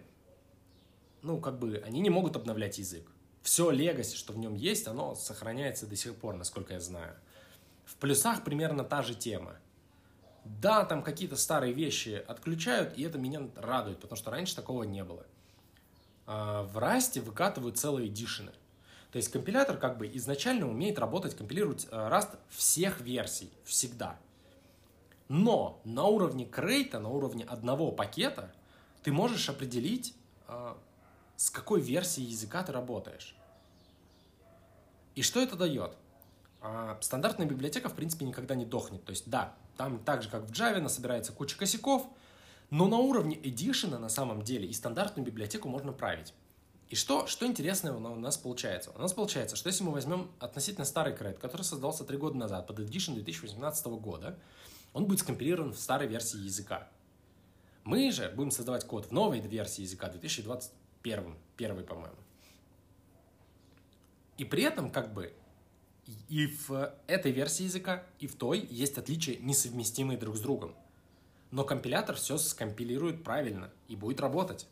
[1.22, 3.11] ну, как бы, они не могут обновлять язык
[3.48, 7.14] все легаси, что в нем есть, оно сохраняется до сих пор, насколько я знаю.
[7.87, 9.57] В плюсах примерно та же тема.
[10.61, 15.04] Да, там какие-то старые вещи отключают, и это меня радует, потому что раньше такого не
[15.04, 15.26] было.
[16.26, 18.52] А в Расте выкатывают целые эдишены.
[19.12, 24.18] То есть компилятор как бы изначально умеет работать, компилировать Rust э, всех версий, всегда.
[25.28, 28.52] Но на уровне крейта, на уровне одного пакета,
[29.02, 30.14] ты можешь определить,
[30.48, 30.74] э,
[31.37, 33.34] с какой версией языка ты работаешь.
[35.14, 35.96] И что это дает?
[36.61, 39.04] А, стандартная библиотека, в принципе, никогда не дохнет.
[39.04, 42.06] То есть, да, там так же, как в Java, собирается куча косяков,
[42.68, 46.34] но на уровне Edition на самом деле и стандартную библиотеку можно править.
[46.88, 48.90] И что, что интересное у нас получается?
[48.94, 52.66] У нас получается, что если мы возьмем относительно старый кред, который создался три года назад
[52.66, 54.38] под Edition 2018 года,
[54.92, 56.88] он будет скомпилирован в старой версии языка.
[57.84, 62.16] Мы же будем создавать код в новой версии языка 2021, первый, по-моему.
[64.38, 65.34] И при этом как бы
[66.28, 70.74] и в этой версии языка, и в той есть отличия, несовместимые друг с другом.
[71.50, 74.66] Но компилятор все скомпилирует правильно и будет работать.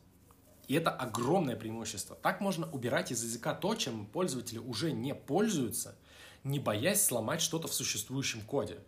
[0.69, 2.17] И это огромное преимущество.
[2.17, 5.97] Так можно убирать из языка то, чем пользователи уже не пользуются,
[6.43, 8.79] не боясь сломать что-то в существующем коде.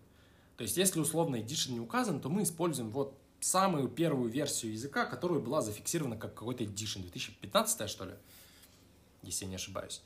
[0.56, 5.04] То есть, если условно edition не указан, то мы используем вот самую первую версию языка,
[5.04, 8.14] которая была зафиксирована как какой-то edition, 2015 что ли,
[9.22, 10.02] если я не ошибаюсь.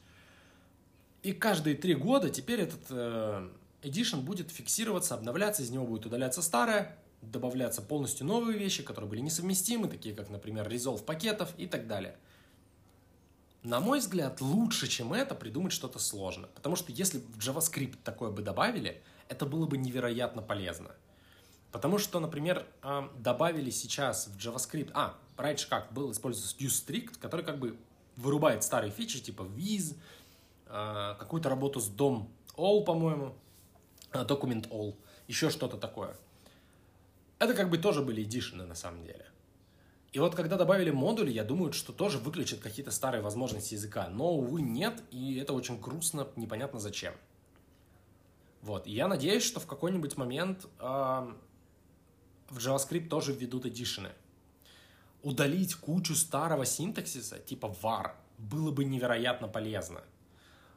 [1.23, 3.49] И каждые три года теперь этот э,
[3.83, 9.21] edition будет фиксироваться, обновляться, из него будет удаляться старое, добавляться полностью новые вещи, которые были
[9.21, 12.17] несовместимы, такие как, например, resolve пакетов и так далее.
[13.63, 16.49] На мой взгляд, лучше, чем это, придумать что-то сложно.
[16.57, 20.91] Потому что если в JavaScript такое бы добавили, это было бы невероятно полезно.
[21.71, 24.91] Потому что, например, э, добавили сейчас в JavaScript...
[24.95, 25.93] А, раньше как?
[25.93, 27.79] Был использован useStrict, который как бы
[28.17, 29.97] вырубает старые фичи, типа viz,
[31.19, 33.35] какую-то работу с DOM all, по-моему,
[34.13, 34.97] э, document all,
[35.29, 36.17] еще что-то такое.
[37.39, 39.27] Это как бы тоже были эдишены на самом деле.
[40.13, 44.09] И вот когда добавили модули, я думаю, что тоже выключат какие-то старые возможности языка.
[44.09, 47.15] Но, увы, нет, и это очень грустно, непонятно зачем.
[48.61, 51.33] Вот, и я надеюсь, что в какой-нибудь момент э,
[52.49, 54.11] в JavaScript тоже введут эдишены.
[55.23, 60.03] Удалить кучу старого синтаксиса, типа var, было бы невероятно полезно.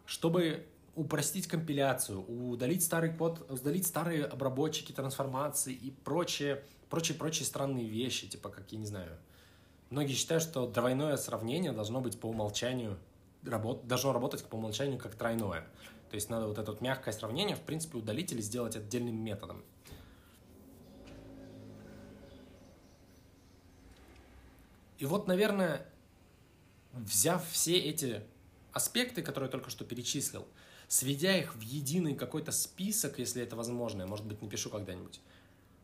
[0.06, 0.65] Чтобы
[0.96, 8.28] упростить компиляцию, удалить старый код, удалить старые обработчики, трансформации и прочие, прочие, прочие странные вещи,
[8.28, 9.18] типа, как, я не знаю,
[9.89, 12.98] многие считают, что двойное сравнение должно быть по умолчанию,
[13.44, 15.68] работ, должно работать по умолчанию как тройное.
[16.10, 19.63] То есть надо вот это вот мягкое сравнение, в принципе, удалить или сделать отдельным методом.
[24.98, 25.86] И вот, наверное,
[26.94, 28.24] взяв все эти
[28.76, 30.46] аспекты, которые я только что перечислил,
[30.90, 35.22] сведя их в единый какой-то список, если это возможно, я, может быть, напишу когда-нибудь,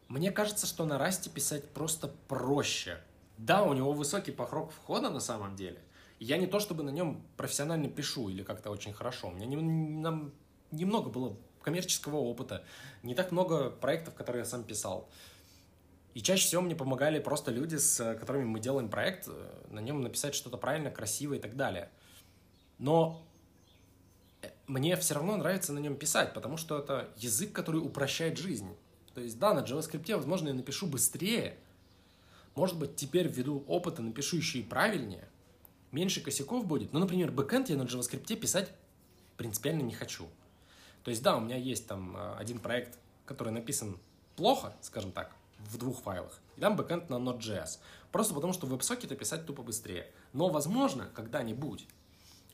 [0.10, 3.00] мне кажется, что на Расте писать просто проще.
[3.38, 5.82] Да, у него высокий порог входа на самом деле.
[6.20, 9.30] Я не то чтобы на нем профессионально пишу или как-то очень хорошо.
[9.30, 10.34] У меня не, нам
[10.72, 12.66] немного было коммерческого опыта,
[13.04, 15.10] не так много проектов, которые я сам писал.
[16.14, 20.02] И чаще всего мне помогали просто люди, с которыми мы делаем проект, э, на нем
[20.02, 21.90] написать что-то правильно, красиво и так далее.
[22.82, 23.24] Но
[24.66, 28.76] мне все равно нравится на нем писать, потому что это язык, который упрощает жизнь.
[29.14, 31.58] То есть, да, на JavaScript, возможно, я напишу быстрее.
[32.56, 35.30] Может быть, теперь ввиду опыта напишу еще и правильнее.
[35.92, 36.92] Меньше косяков будет.
[36.92, 38.72] Но, например, бэкэнд я на JavaScript писать
[39.38, 40.28] принципиально не хочу.
[41.04, 44.00] То есть, да, у меня есть там э, один проект, который написан
[44.36, 46.40] плохо, скажем так, в двух файлах.
[46.58, 47.78] И там бэкэнд на Node.js.
[48.12, 50.10] Просто потому, что в WebSocket писать тупо быстрее.
[50.34, 51.88] Но, возможно, когда-нибудь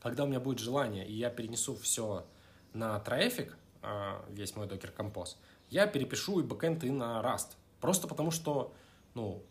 [0.08, 2.26] когда у меня будет желание, и я перенесу все
[2.72, 5.36] на Traffic, а, весь мой Docker Compose,
[5.68, 7.56] я перепишу и бэкэнд, и на Rust.
[7.78, 8.72] Просто потому что,
[9.12, 9.42] ну,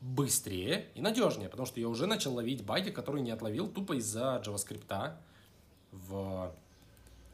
[0.00, 4.42] быстрее и надежнее, потому что я уже начал ловить баги, которые не отловил тупо из-за
[4.44, 5.12] JavaScript
[5.92, 6.52] в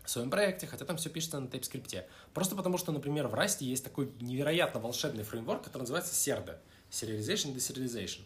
[0.05, 2.05] своем проекте, хотя там все пишется на TypeScript.
[2.35, 6.59] Просто потому что, например, в Rust есть такой невероятно волшебный фреймворк, который называется SERDA,
[6.91, 8.21] Serialization Deserialization,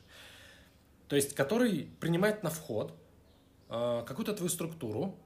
[1.07, 2.93] то есть который принимает на вход
[3.69, 5.19] какую-то твою структуру,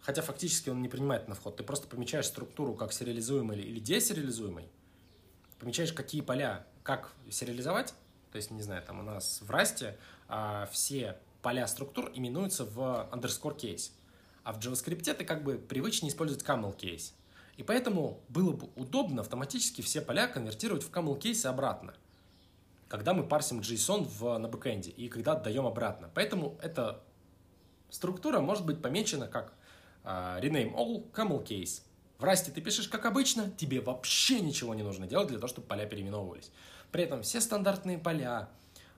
[0.00, 4.68] хотя фактически он не принимает на вход, ты просто помечаешь структуру как сериализуемый или десериализуемый,
[5.58, 7.94] помечаешь, какие поля, как сериализовать,
[8.30, 9.98] то есть, не знаю, там у нас в расте
[10.70, 13.90] все поля структур именуются в underscore case,
[14.44, 17.12] а в JavaScript ты как бы привычнее использовать camel case.
[17.56, 21.94] И поэтому было бы удобно автоматически все поля конвертировать в camel case обратно,
[22.86, 26.10] когда мы парсим JSON в, на бэкэнде и когда отдаем обратно.
[26.14, 27.02] Поэтому это
[27.90, 29.52] Структура может быть помечена как
[30.04, 31.82] uh, rename all camel case.
[32.18, 35.66] В расте ты пишешь как обычно, тебе вообще ничего не нужно делать для того, чтобы
[35.66, 36.50] поля переименовывались.
[36.90, 38.48] При этом все стандартные поля,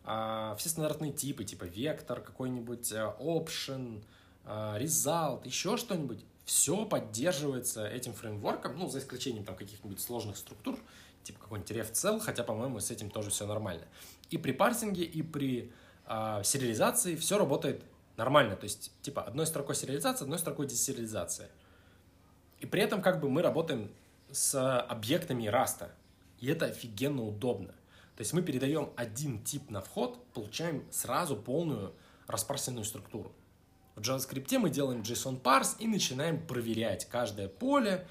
[0.05, 4.03] uh, все стандартные типы, типа вектор, какой-нибудь uh, option,
[4.45, 10.81] uh, result, еще что-нибудь, все поддерживается этим фреймворком, ну, за исключением там каких-нибудь сложных структур,
[11.23, 13.85] типа какой-нибудь ref-cell, хотя, по-моему, с этим тоже все нормально.
[14.31, 15.73] И при парсинге, и при
[16.07, 17.85] э, сериализации все работает
[18.21, 21.49] Нормально, то есть, типа, одной строкой сериализация, одной строкой десериализация.
[22.59, 23.91] И при этом, как бы, мы работаем
[24.31, 25.91] с объектами раста.
[26.39, 27.69] И это офигенно удобно.
[28.17, 31.95] То есть мы передаем один тип на вход, получаем сразу полную
[32.27, 33.33] распарсенную структуру.
[33.95, 38.07] В JavaScript мы делаем JSON parse и начинаем проверять каждое поле,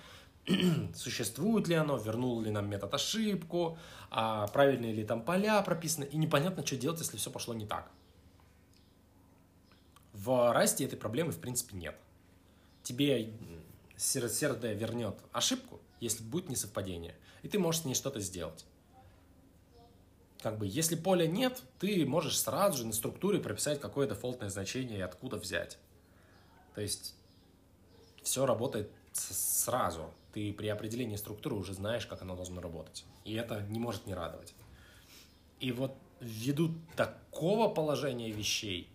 [0.96, 3.78] существует ли оно, вернул ли нам метод ошибку,
[4.10, 7.92] а правильные ли там поля прописаны, и непонятно, что делать, если все пошло не так.
[10.24, 11.96] В расте этой проблемы в принципе нет.
[12.84, 13.34] тебе
[13.96, 18.66] CRD вернет ошибку, если будет несовпадение, и ты можешь с ней что-то сделать.
[20.42, 25.00] Как бы, если поля нет, ты можешь сразу же на структуре прописать какое дефолтное значение
[25.00, 25.78] и откуда взять.
[26.76, 27.16] То есть
[28.22, 30.14] все работает сразу.
[30.34, 33.06] Ты при определении структуры уже знаешь, как оно должно работать.
[33.24, 34.54] И это не может не радовать.
[35.62, 38.90] И вот ввиду такого положения вещей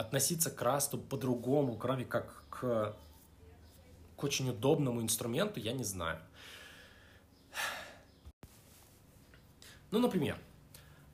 [0.00, 2.96] относиться к расту по-другому, кроме как к,
[4.16, 6.18] к очень удобному инструменту, я не знаю.
[9.90, 10.38] Ну, например,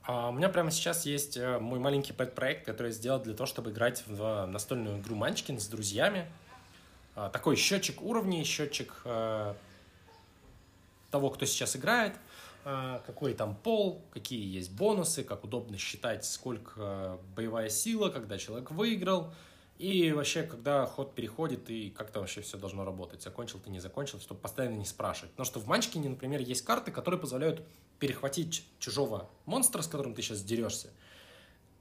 [0.03, 3.47] а, у меня прямо сейчас есть э, мой маленький проект, который я сделал для того,
[3.47, 6.31] чтобы играть в настольную игру Манчкин с друзьями.
[7.15, 9.53] А, такой счетчик уровней, счетчик э,
[11.11, 12.13] того, кто сейчас играет,
[13.05, 19.33] какой там пол, какие есть бонусы, как удобно считать, сколько боевая сила, когда человек выиграл,
[19.77, 23.79] и вообще, когда ход переходит, и как то вообще все должно работать, закончил ты, не
[23.79, 25.31] закончил, чтобы постоянно не спрашивать.
[25.31, 27.63] Потому что в Манчкине, например, есть карты, которые позволяют
[27.99, 30.89] перехватить чужого монстра, с которым ты сейчас дерешься,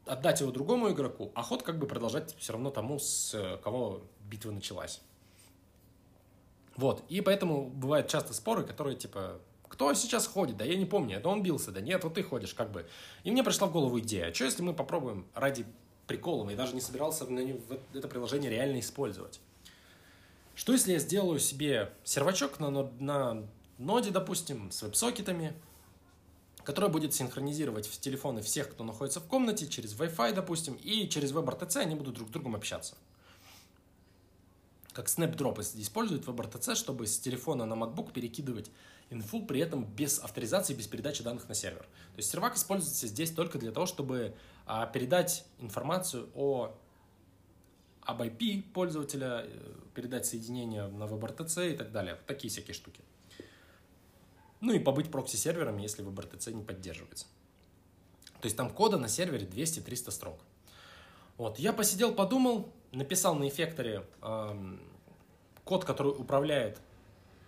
[0.04, 4.52] отдать его другому игроку, а ход как бы продолжать все равно тому, с кого битва
[4.52, 5.00] началась.
[6.76, 10.56] Вот, и поэтому бывают часто споры, которые типа, кто сейчас ходит?
[10.56, 12.86] Да я не помню, это он бился, да нет, вот ты ходишь, как бы.
[13.24, 15.66] И мне пришла в голову идея, что если мы попробуем ради
[16.06, 19.40] прикола, я даже не собирался в это приложение реально использовать.
[20.54, 23.46] Что если я сделаю себе сервачок на, на
[23.78, 25.54] ноде, допустим, с веб-сокетами,
[26.64, 31.32] который будет синхронизировать в телефоны всех, кто находится в комнате, через Wi-Fi, допустим, и через
[31.32, 32.96] WebRTC они будут друг с другом общаться.
[34.92, 38.70] Как Snapdrop использует WebRTC, чтобы с телефона на MacBook перекидывать
[39.10, 41.82] инфу, при этом без авторизации, без передачи данных на сервер.
[41.82, 44.34] То есть сервак используется здесь только для того, чтобы
[44.66, 46.74] а, передать информацию о
[48.06, 52.14] об IP пользователя, э, передать соединение на WebRTC и так далее.
[52.14, 53.00] Вот такие всякие штуки.
[54.60, 57.26] Ну и побыть прокси-сервером, если WebRTC не поддерживается.
[58.40, 60.38] То есть там кода на сервере 200-300 строк.
[61.36, 64.76] Вот, я посидел, подумал, написал на эффекторе э,
[65.64, 66.80] код, который управляет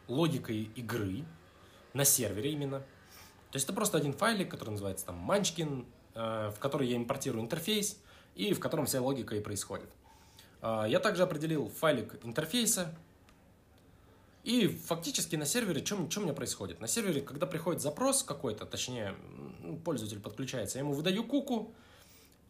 [0.09, 1.25] логикой игры
[1.95, 2.81] на сервере именно.
[3.51, 7.43] То есть это просто один файлик, который называется там Munchkin, э, в который я импортирую
[7.43, 7.99] интерфейс
[8.35, 9.89] и в котором вся логика и происходит.
[10.61, 12.95] Э, я также определил файлик интерфейса,
[14.49, 16.81] и фактически на сервере, что, что у меня происходит?
[16.81, 19.15] На сервере, когда приходит запрос какой-то, точнее,
[19.85, 21.75] пользователь подключается, я ему выдаю куку,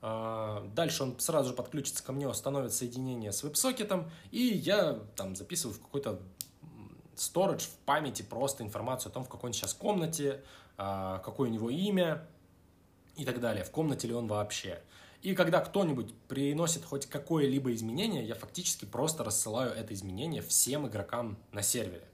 [0.00, 5.34] а, дальше он сразу же подключится ко мне, установит соединение с веб-сокетом, и я там
[5.34, 6.20] записываю в какой-то
[7.18, 10.42] storage в памяти просто информацию о том, в какой он сейчас комнате,
[10.76, 12.26] а, какое у него имя
[13.16, 14.80] и так далее, в комнате ли он вообще.
[15.22, 21.36] И когда кто-нибудь приносит хоть какое-либо изменение, я фактически просто рассылаю это изменение всем игрокам
[21.50, 22.06] на сервере,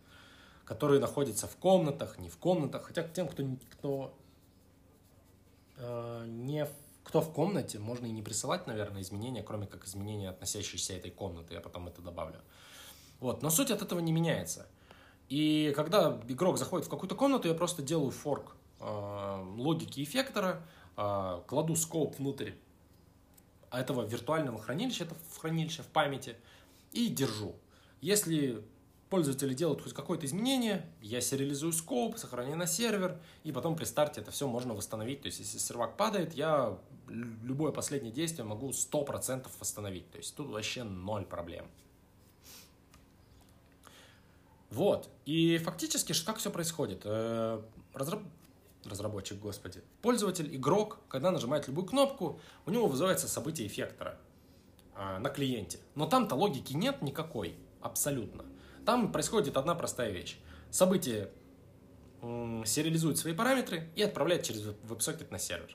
[0.64, 2.84] которые находятся в комнатах, не в комнатах.
[2.84, 4.18] Хотя тем, кто, кто
[5.76, 6.66] э, не
[7.04, 11.52] кто в комнате, можно и не присылать, наверное, изменения, кроме как изменения, относящиеся этой комнаты.
[11.52, 12.40] Я потом это добавлю.
[13.20, 13.42] Вот.
[13.42, 14.66] Но суть от этого не меняется.
[15.34, 20.62] И когда игрок заходит в какую-то комнату, я просто делаю форк э, логики эффектора,
[20.96, 22.52] э, кладу скоп внутрь
[23.72, 26.36] этого виртуального хранилища, это хранилище в памяти,
[26.92, 27.56] и держу.
[28.00, 28.62] Если
[29.10, 34.20] пользователи делают хоть какое-то изменение, я сериализую скоп, сохраняю на сервер, и потом при старте
[34.20, 35.22] это все можно восстановить.
[35.22, 36.78] То есть, если сервак падает, я
[37.08, 40.08] любое последнее действие могу 100% восстановить.
[40.12, 41.66] То есть, тут вообще ноль проблем.
[44.74, 45.08] Вот.
[45.24, 47.02] И фактически, как все происходит?
[47.04, 47.62] Э,
[47.92, 48.22] разраб
[48.84, 54.18] разработчик, господи, пользователь, игрок, когда нажимает любую кнопку, у него вызывается событие эффектора
[54.94, 55.78] а, на клиенте.
[55.94, 58.44] Но там-то логики нет никакой, абсолютно.
[58.84, 60.36] Там происходит одна простая вещь.
[60.70, 61.30] Событие
[62.20, 65.74] сериализует свои параметры и отправляет через WebSocket на сервер.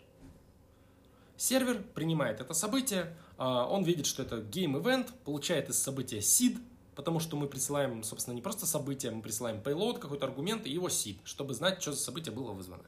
[1.35, 6.59] Сервер принимает это событие, а, он видит, что это game-event, получает из события seed,
[6.99, 10.89] потому что мы присылаем, собственно, не просто событие, мы присылаем payload, какой-то аргумент и его
[10.89, 12.83] seed, чтобы знать, что за событие было вызвано.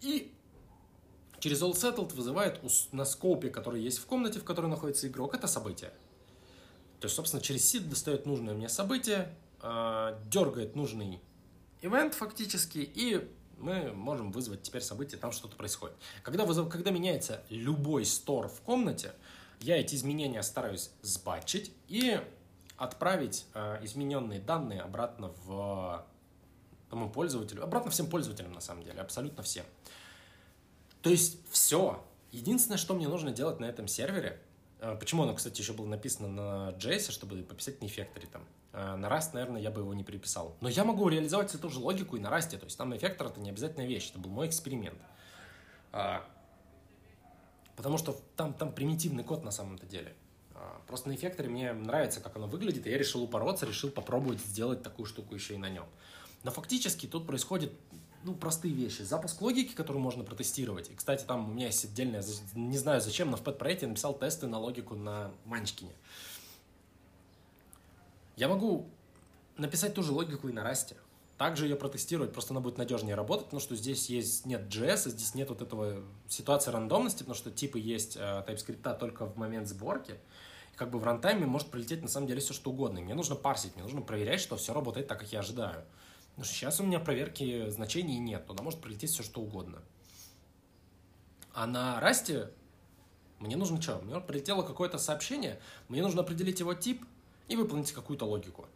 [0.00, 0.34] И
[1.38, 2.60] через all settled вызывает
[2.90, 5.90] на скопе, который есть в комнате, в которой находится игрок, это событие.
[6.98, 11.20] То есть, собственно, через seed достает нужное мне событие, а, дергает нужный
[11.82, 15.94] ивент фактически, и мы можем вызвать теперь событие, там что-то происходит.
[16.24, 19.12] Когда, вызов, когда меняется любой стор в комнате,
[19.60, 22.20] я эти изменения стараюсь сбатчить и
[22.76, 26.04] отправить э, измененные данные обратно в
[26.90, 29.64] тому пользователю, обратно всем пользователям на самом деле, абсолютно всем.
[31.02, 32.02] То есть все.
[32.32, 34.40] Единственное, что мне нужно делать на этом сервере,
[34.80, 38.44] А, почему оно, кстати, еще было написано на JS, чтобы пописать на эффекторе там?
[38.72, 40.56] А, на Rust, наверное, я бы его не переписал.
[40.60, 42.56] Но я могу реализовать эту же логику и на Rust.
[42.56, 44.10] То есть там эффектор— это не обязательная вещь.
[44.10, 44.98] Это был мой эксперимент.
[45.92, 46.24] А,
[47.76, 50.14] потому что там, там примитивный код на самом-то деле.
[50.86, 54.82] Просто на эффекторе мне нравится, как оно выглядит, и я решил упороться, решил попробовать сделать
[54.82, 55.86] такую штуку еще и на нем.
[56.42, 57.72] Но фактически тут происходит
[58.24, 59.02] ну, простые вещи.
[59.02, 60.90] Запуск логики, которую можно протестировать.
[60.90, 64.14] И, кстати, там у меня есть отдельная, не знаю зачем, но в пэт-проекте я написал
[64.14, 65.92] тесты на логику на Манчкине.
[68.36, 68.88] Я могу
[69.56, 70.96] написать ту же логику и на Расте.
[71.38, 75.34] Также ее протестировать, просто она будет надежнее работать, потому что здесь есть нет JS, здесь
[75.34, 80.14] нет вот этого ситуации рандомности, потому что типы есть э, TypeScript только в момент сборки.
[80.76, 82.98] Как бы в рантайме может прилететь на самом деле все что угодно.
[82.98, 85.84] И мне нужно парсить, мне нужно проверять, что все работает так, как я ожидаю.
[86.30, 89.82] Потому что сейчас у меня проверки значений нет, туда может прилететь все что угодно.
[91.52, 92.50] А на расте
[93.38, 94.00] мне нужно что?
[94.00, 97.04] Мне прилетело какое-то сообщение, мне нужно определить его тип
[97.48, 98.66] и выполнить какую-то логику.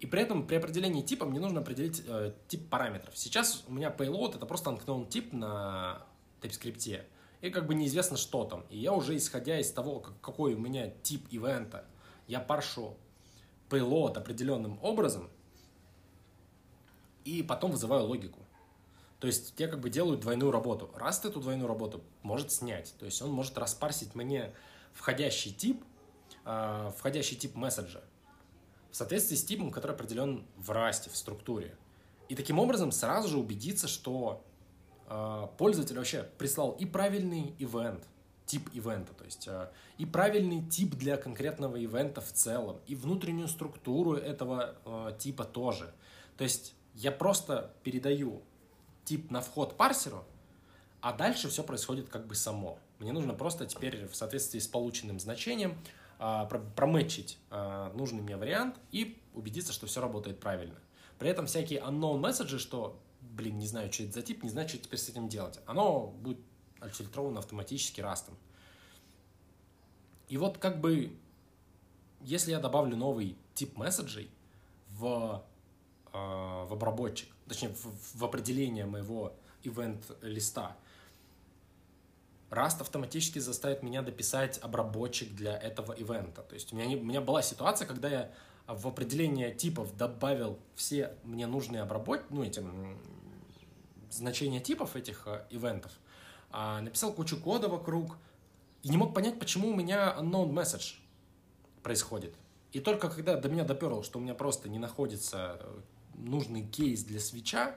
[0.00, 3.16] И при этом при определении типа мне нужно определить э, тип параметров.
[3.16, 6.02] Сейчас у меня payload это просто unknown тип на
[6.40, 7.04] TypeScript.
[7.40, 8.64] И как бы неизвестно, что там.
[8.68, 11.84] И я уже исходя из того, какой у меня тип ивента,
[12.26, 12.96] я паршу
[13.70, 15.30] payload определенным образом,
[17.24, 18.40] и потом вызываю логику.
[19.20, 20.90] То есть я как бы делаю двойную работу.
[20.94, 22.94] Раз эту двойную работу может снять.
[22.98, 24.54] То есть он может распарсить мне
[24.92, 25.84] входящий тип,
[26.44, 28.02] э, входящий тип месседжа
[28.90, 31.76] в соответствии с типом, который определен в расте, в структуре.
[32.28, 34.44] И таким образом сразу же убедиться, что
[35.56, 38.04] пользователь вообще прислал и правильный ивент,
[38.48, 43.48] тип ивента, то есть э, и правильный тип для конкретного ивента в целом, и внутреннюю
[43.48, 45.92] структуру этого э, типа тоже.
[46.36, 48.42] То есть я просто передаю
[49.04, 50.24] тип на вход парсеру,
[51.00, 52.78] а дальше все происходит как бы само.
[52.98, 55.78] Мне нужно просто теперь в соответствии с полученным значением
[56.18, 60.74] а, промэтчить а, нужный мне вариант и убедиться, что все работает правильно.
[61.18, 62.98] При этом всякие unknown месседжи, что,
[63.30, 66.06] блин, не знаю, что это за тип, не знаю, что теперь с этим делать, оно
[66.06, 66.38] будет
[66.80, 68.36] отфильтровано автоматически растом.
[70.28, 71.16] И вот как бы,
[72.20, 74.30] если я добавлю новый тип месседжей
[74.90, 75.44] в
[76.12, 80.76] а, в обработчик, точнее в, в определение моего ивент-листа.
[82.50, 86.42] Rust автоматически заставит меня дописать обработчик для этого ивента.
[86.42, 88.32] То есть у меня, не, у меня была ситуация, когда я
[88.66, 92.64] в определение типов добавил все мне нужные обработки, ну, эти
[94.10, 95.92] значения типов этих э, ивентов,
[96.50, 98.16] а, написал кучу кода вокруг
[98.82, 100.96] и не мог понять, почему у меня unknown message
[101.82, 102.34] происходит.
[102.72, 105.80] И только когда до меня доперло, что у меня просто не находится э,
[106.14, 107.74] нужный кейс для свеча,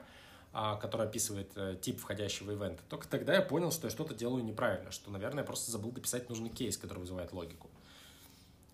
[0.52, 4.44] а, который описывает э, тип входящего ивента, только тогда я понял, что я что-то делаю
[4.44, 7.70] неправильно, что, наверное, я просто забыл дописать нужный кейс, который вызывает логику.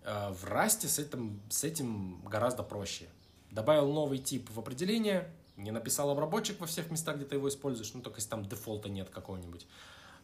[0.01, 3.09] В Расте с этим, с этим гораздо проще.
[3.51, 5.29] Добавил новый тип в определение,
[5.59, 8.89] не написал обработчик во всех местах, где ты его используешь, ну, только если там дефолта
[8.89, 9.67] нет какого-нибудь,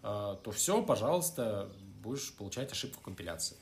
[0.02, 1.72] а, то все, пожалуйста,
[2.02, 3.58] будешь получать ошибку компиляции.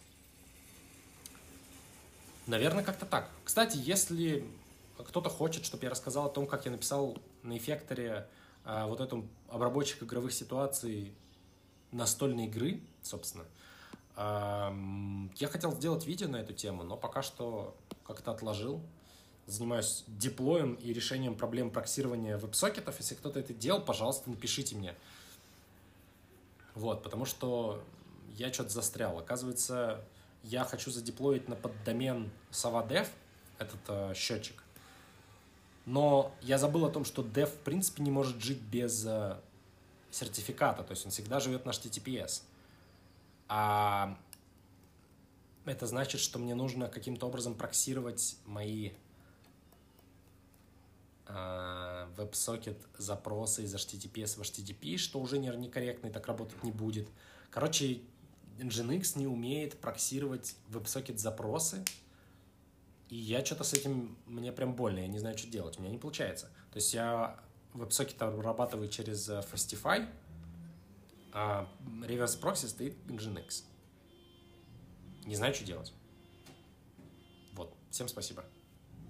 [2.45, 3.29] Наверное, как-то так.
[3.43, 4.45] Кстати, если
[4.97, 8.27] кто-то хочет, чтобы я рассказал о том, как я написал на эффекторе
[8.65, 11.13] а, вот эту обработчик игровых ситуаций
[11.91, 13.45] настольной игры, собственно.
[14.15, 18.83] Я хотел сделать видео на эту тему, но пока что как-то отложил.
[19.45, 22.97] Занимаюсь деплоем и решением проблем проксирования веб-сокетов.
[22.99, 24.95] Если кто-то это делал, пожалуйста, напишите мне.
[26.75, 27.83] Вот, потому что
[28.35, 29.19] я что-то застрял.
[29.19, 30.03] Оказывается,
[30.43, 33.07] я хочу задеплоить на поддомен sava.dev
[33.59, 34.63] этот э, счетчик.
[35.85, 39.37] Но я забыл о том, что Dev в принципе не может жить без э,
[40.11, 42.43] сертификата, то есть он всегда живет на HTTPS.
[43.49, 44.17] А
[45.65, 48.91] это значит, что мне нужно каким-то образом проксировать мои
[51.27, 57.07] WebSocket запросы из HTTPS в HTTP, что уже некорректно и так работать не будет.
[57.49, 58.01] Короче,
[58.59, 61.83] Nginx не умеет проксировать WebSocket запросы,
[63.09, 65.91] и я что-то с этим, мне прям больно, я не знаю, что делать, у меня
[65.91, 66.47] не получается.
[66.71, 67.39] То есть я
[67.73, 70.07] WebSocket обрабатываю через э, Fastify,
[71.31, 71.69] а
[72.05, 73.63] реверс прокси стоит Nginx.
[75.25, 75.93] Не знаю, что делать.
[77.53, 77.73] Вот.
[77.89, 78.43] Всем спасибо.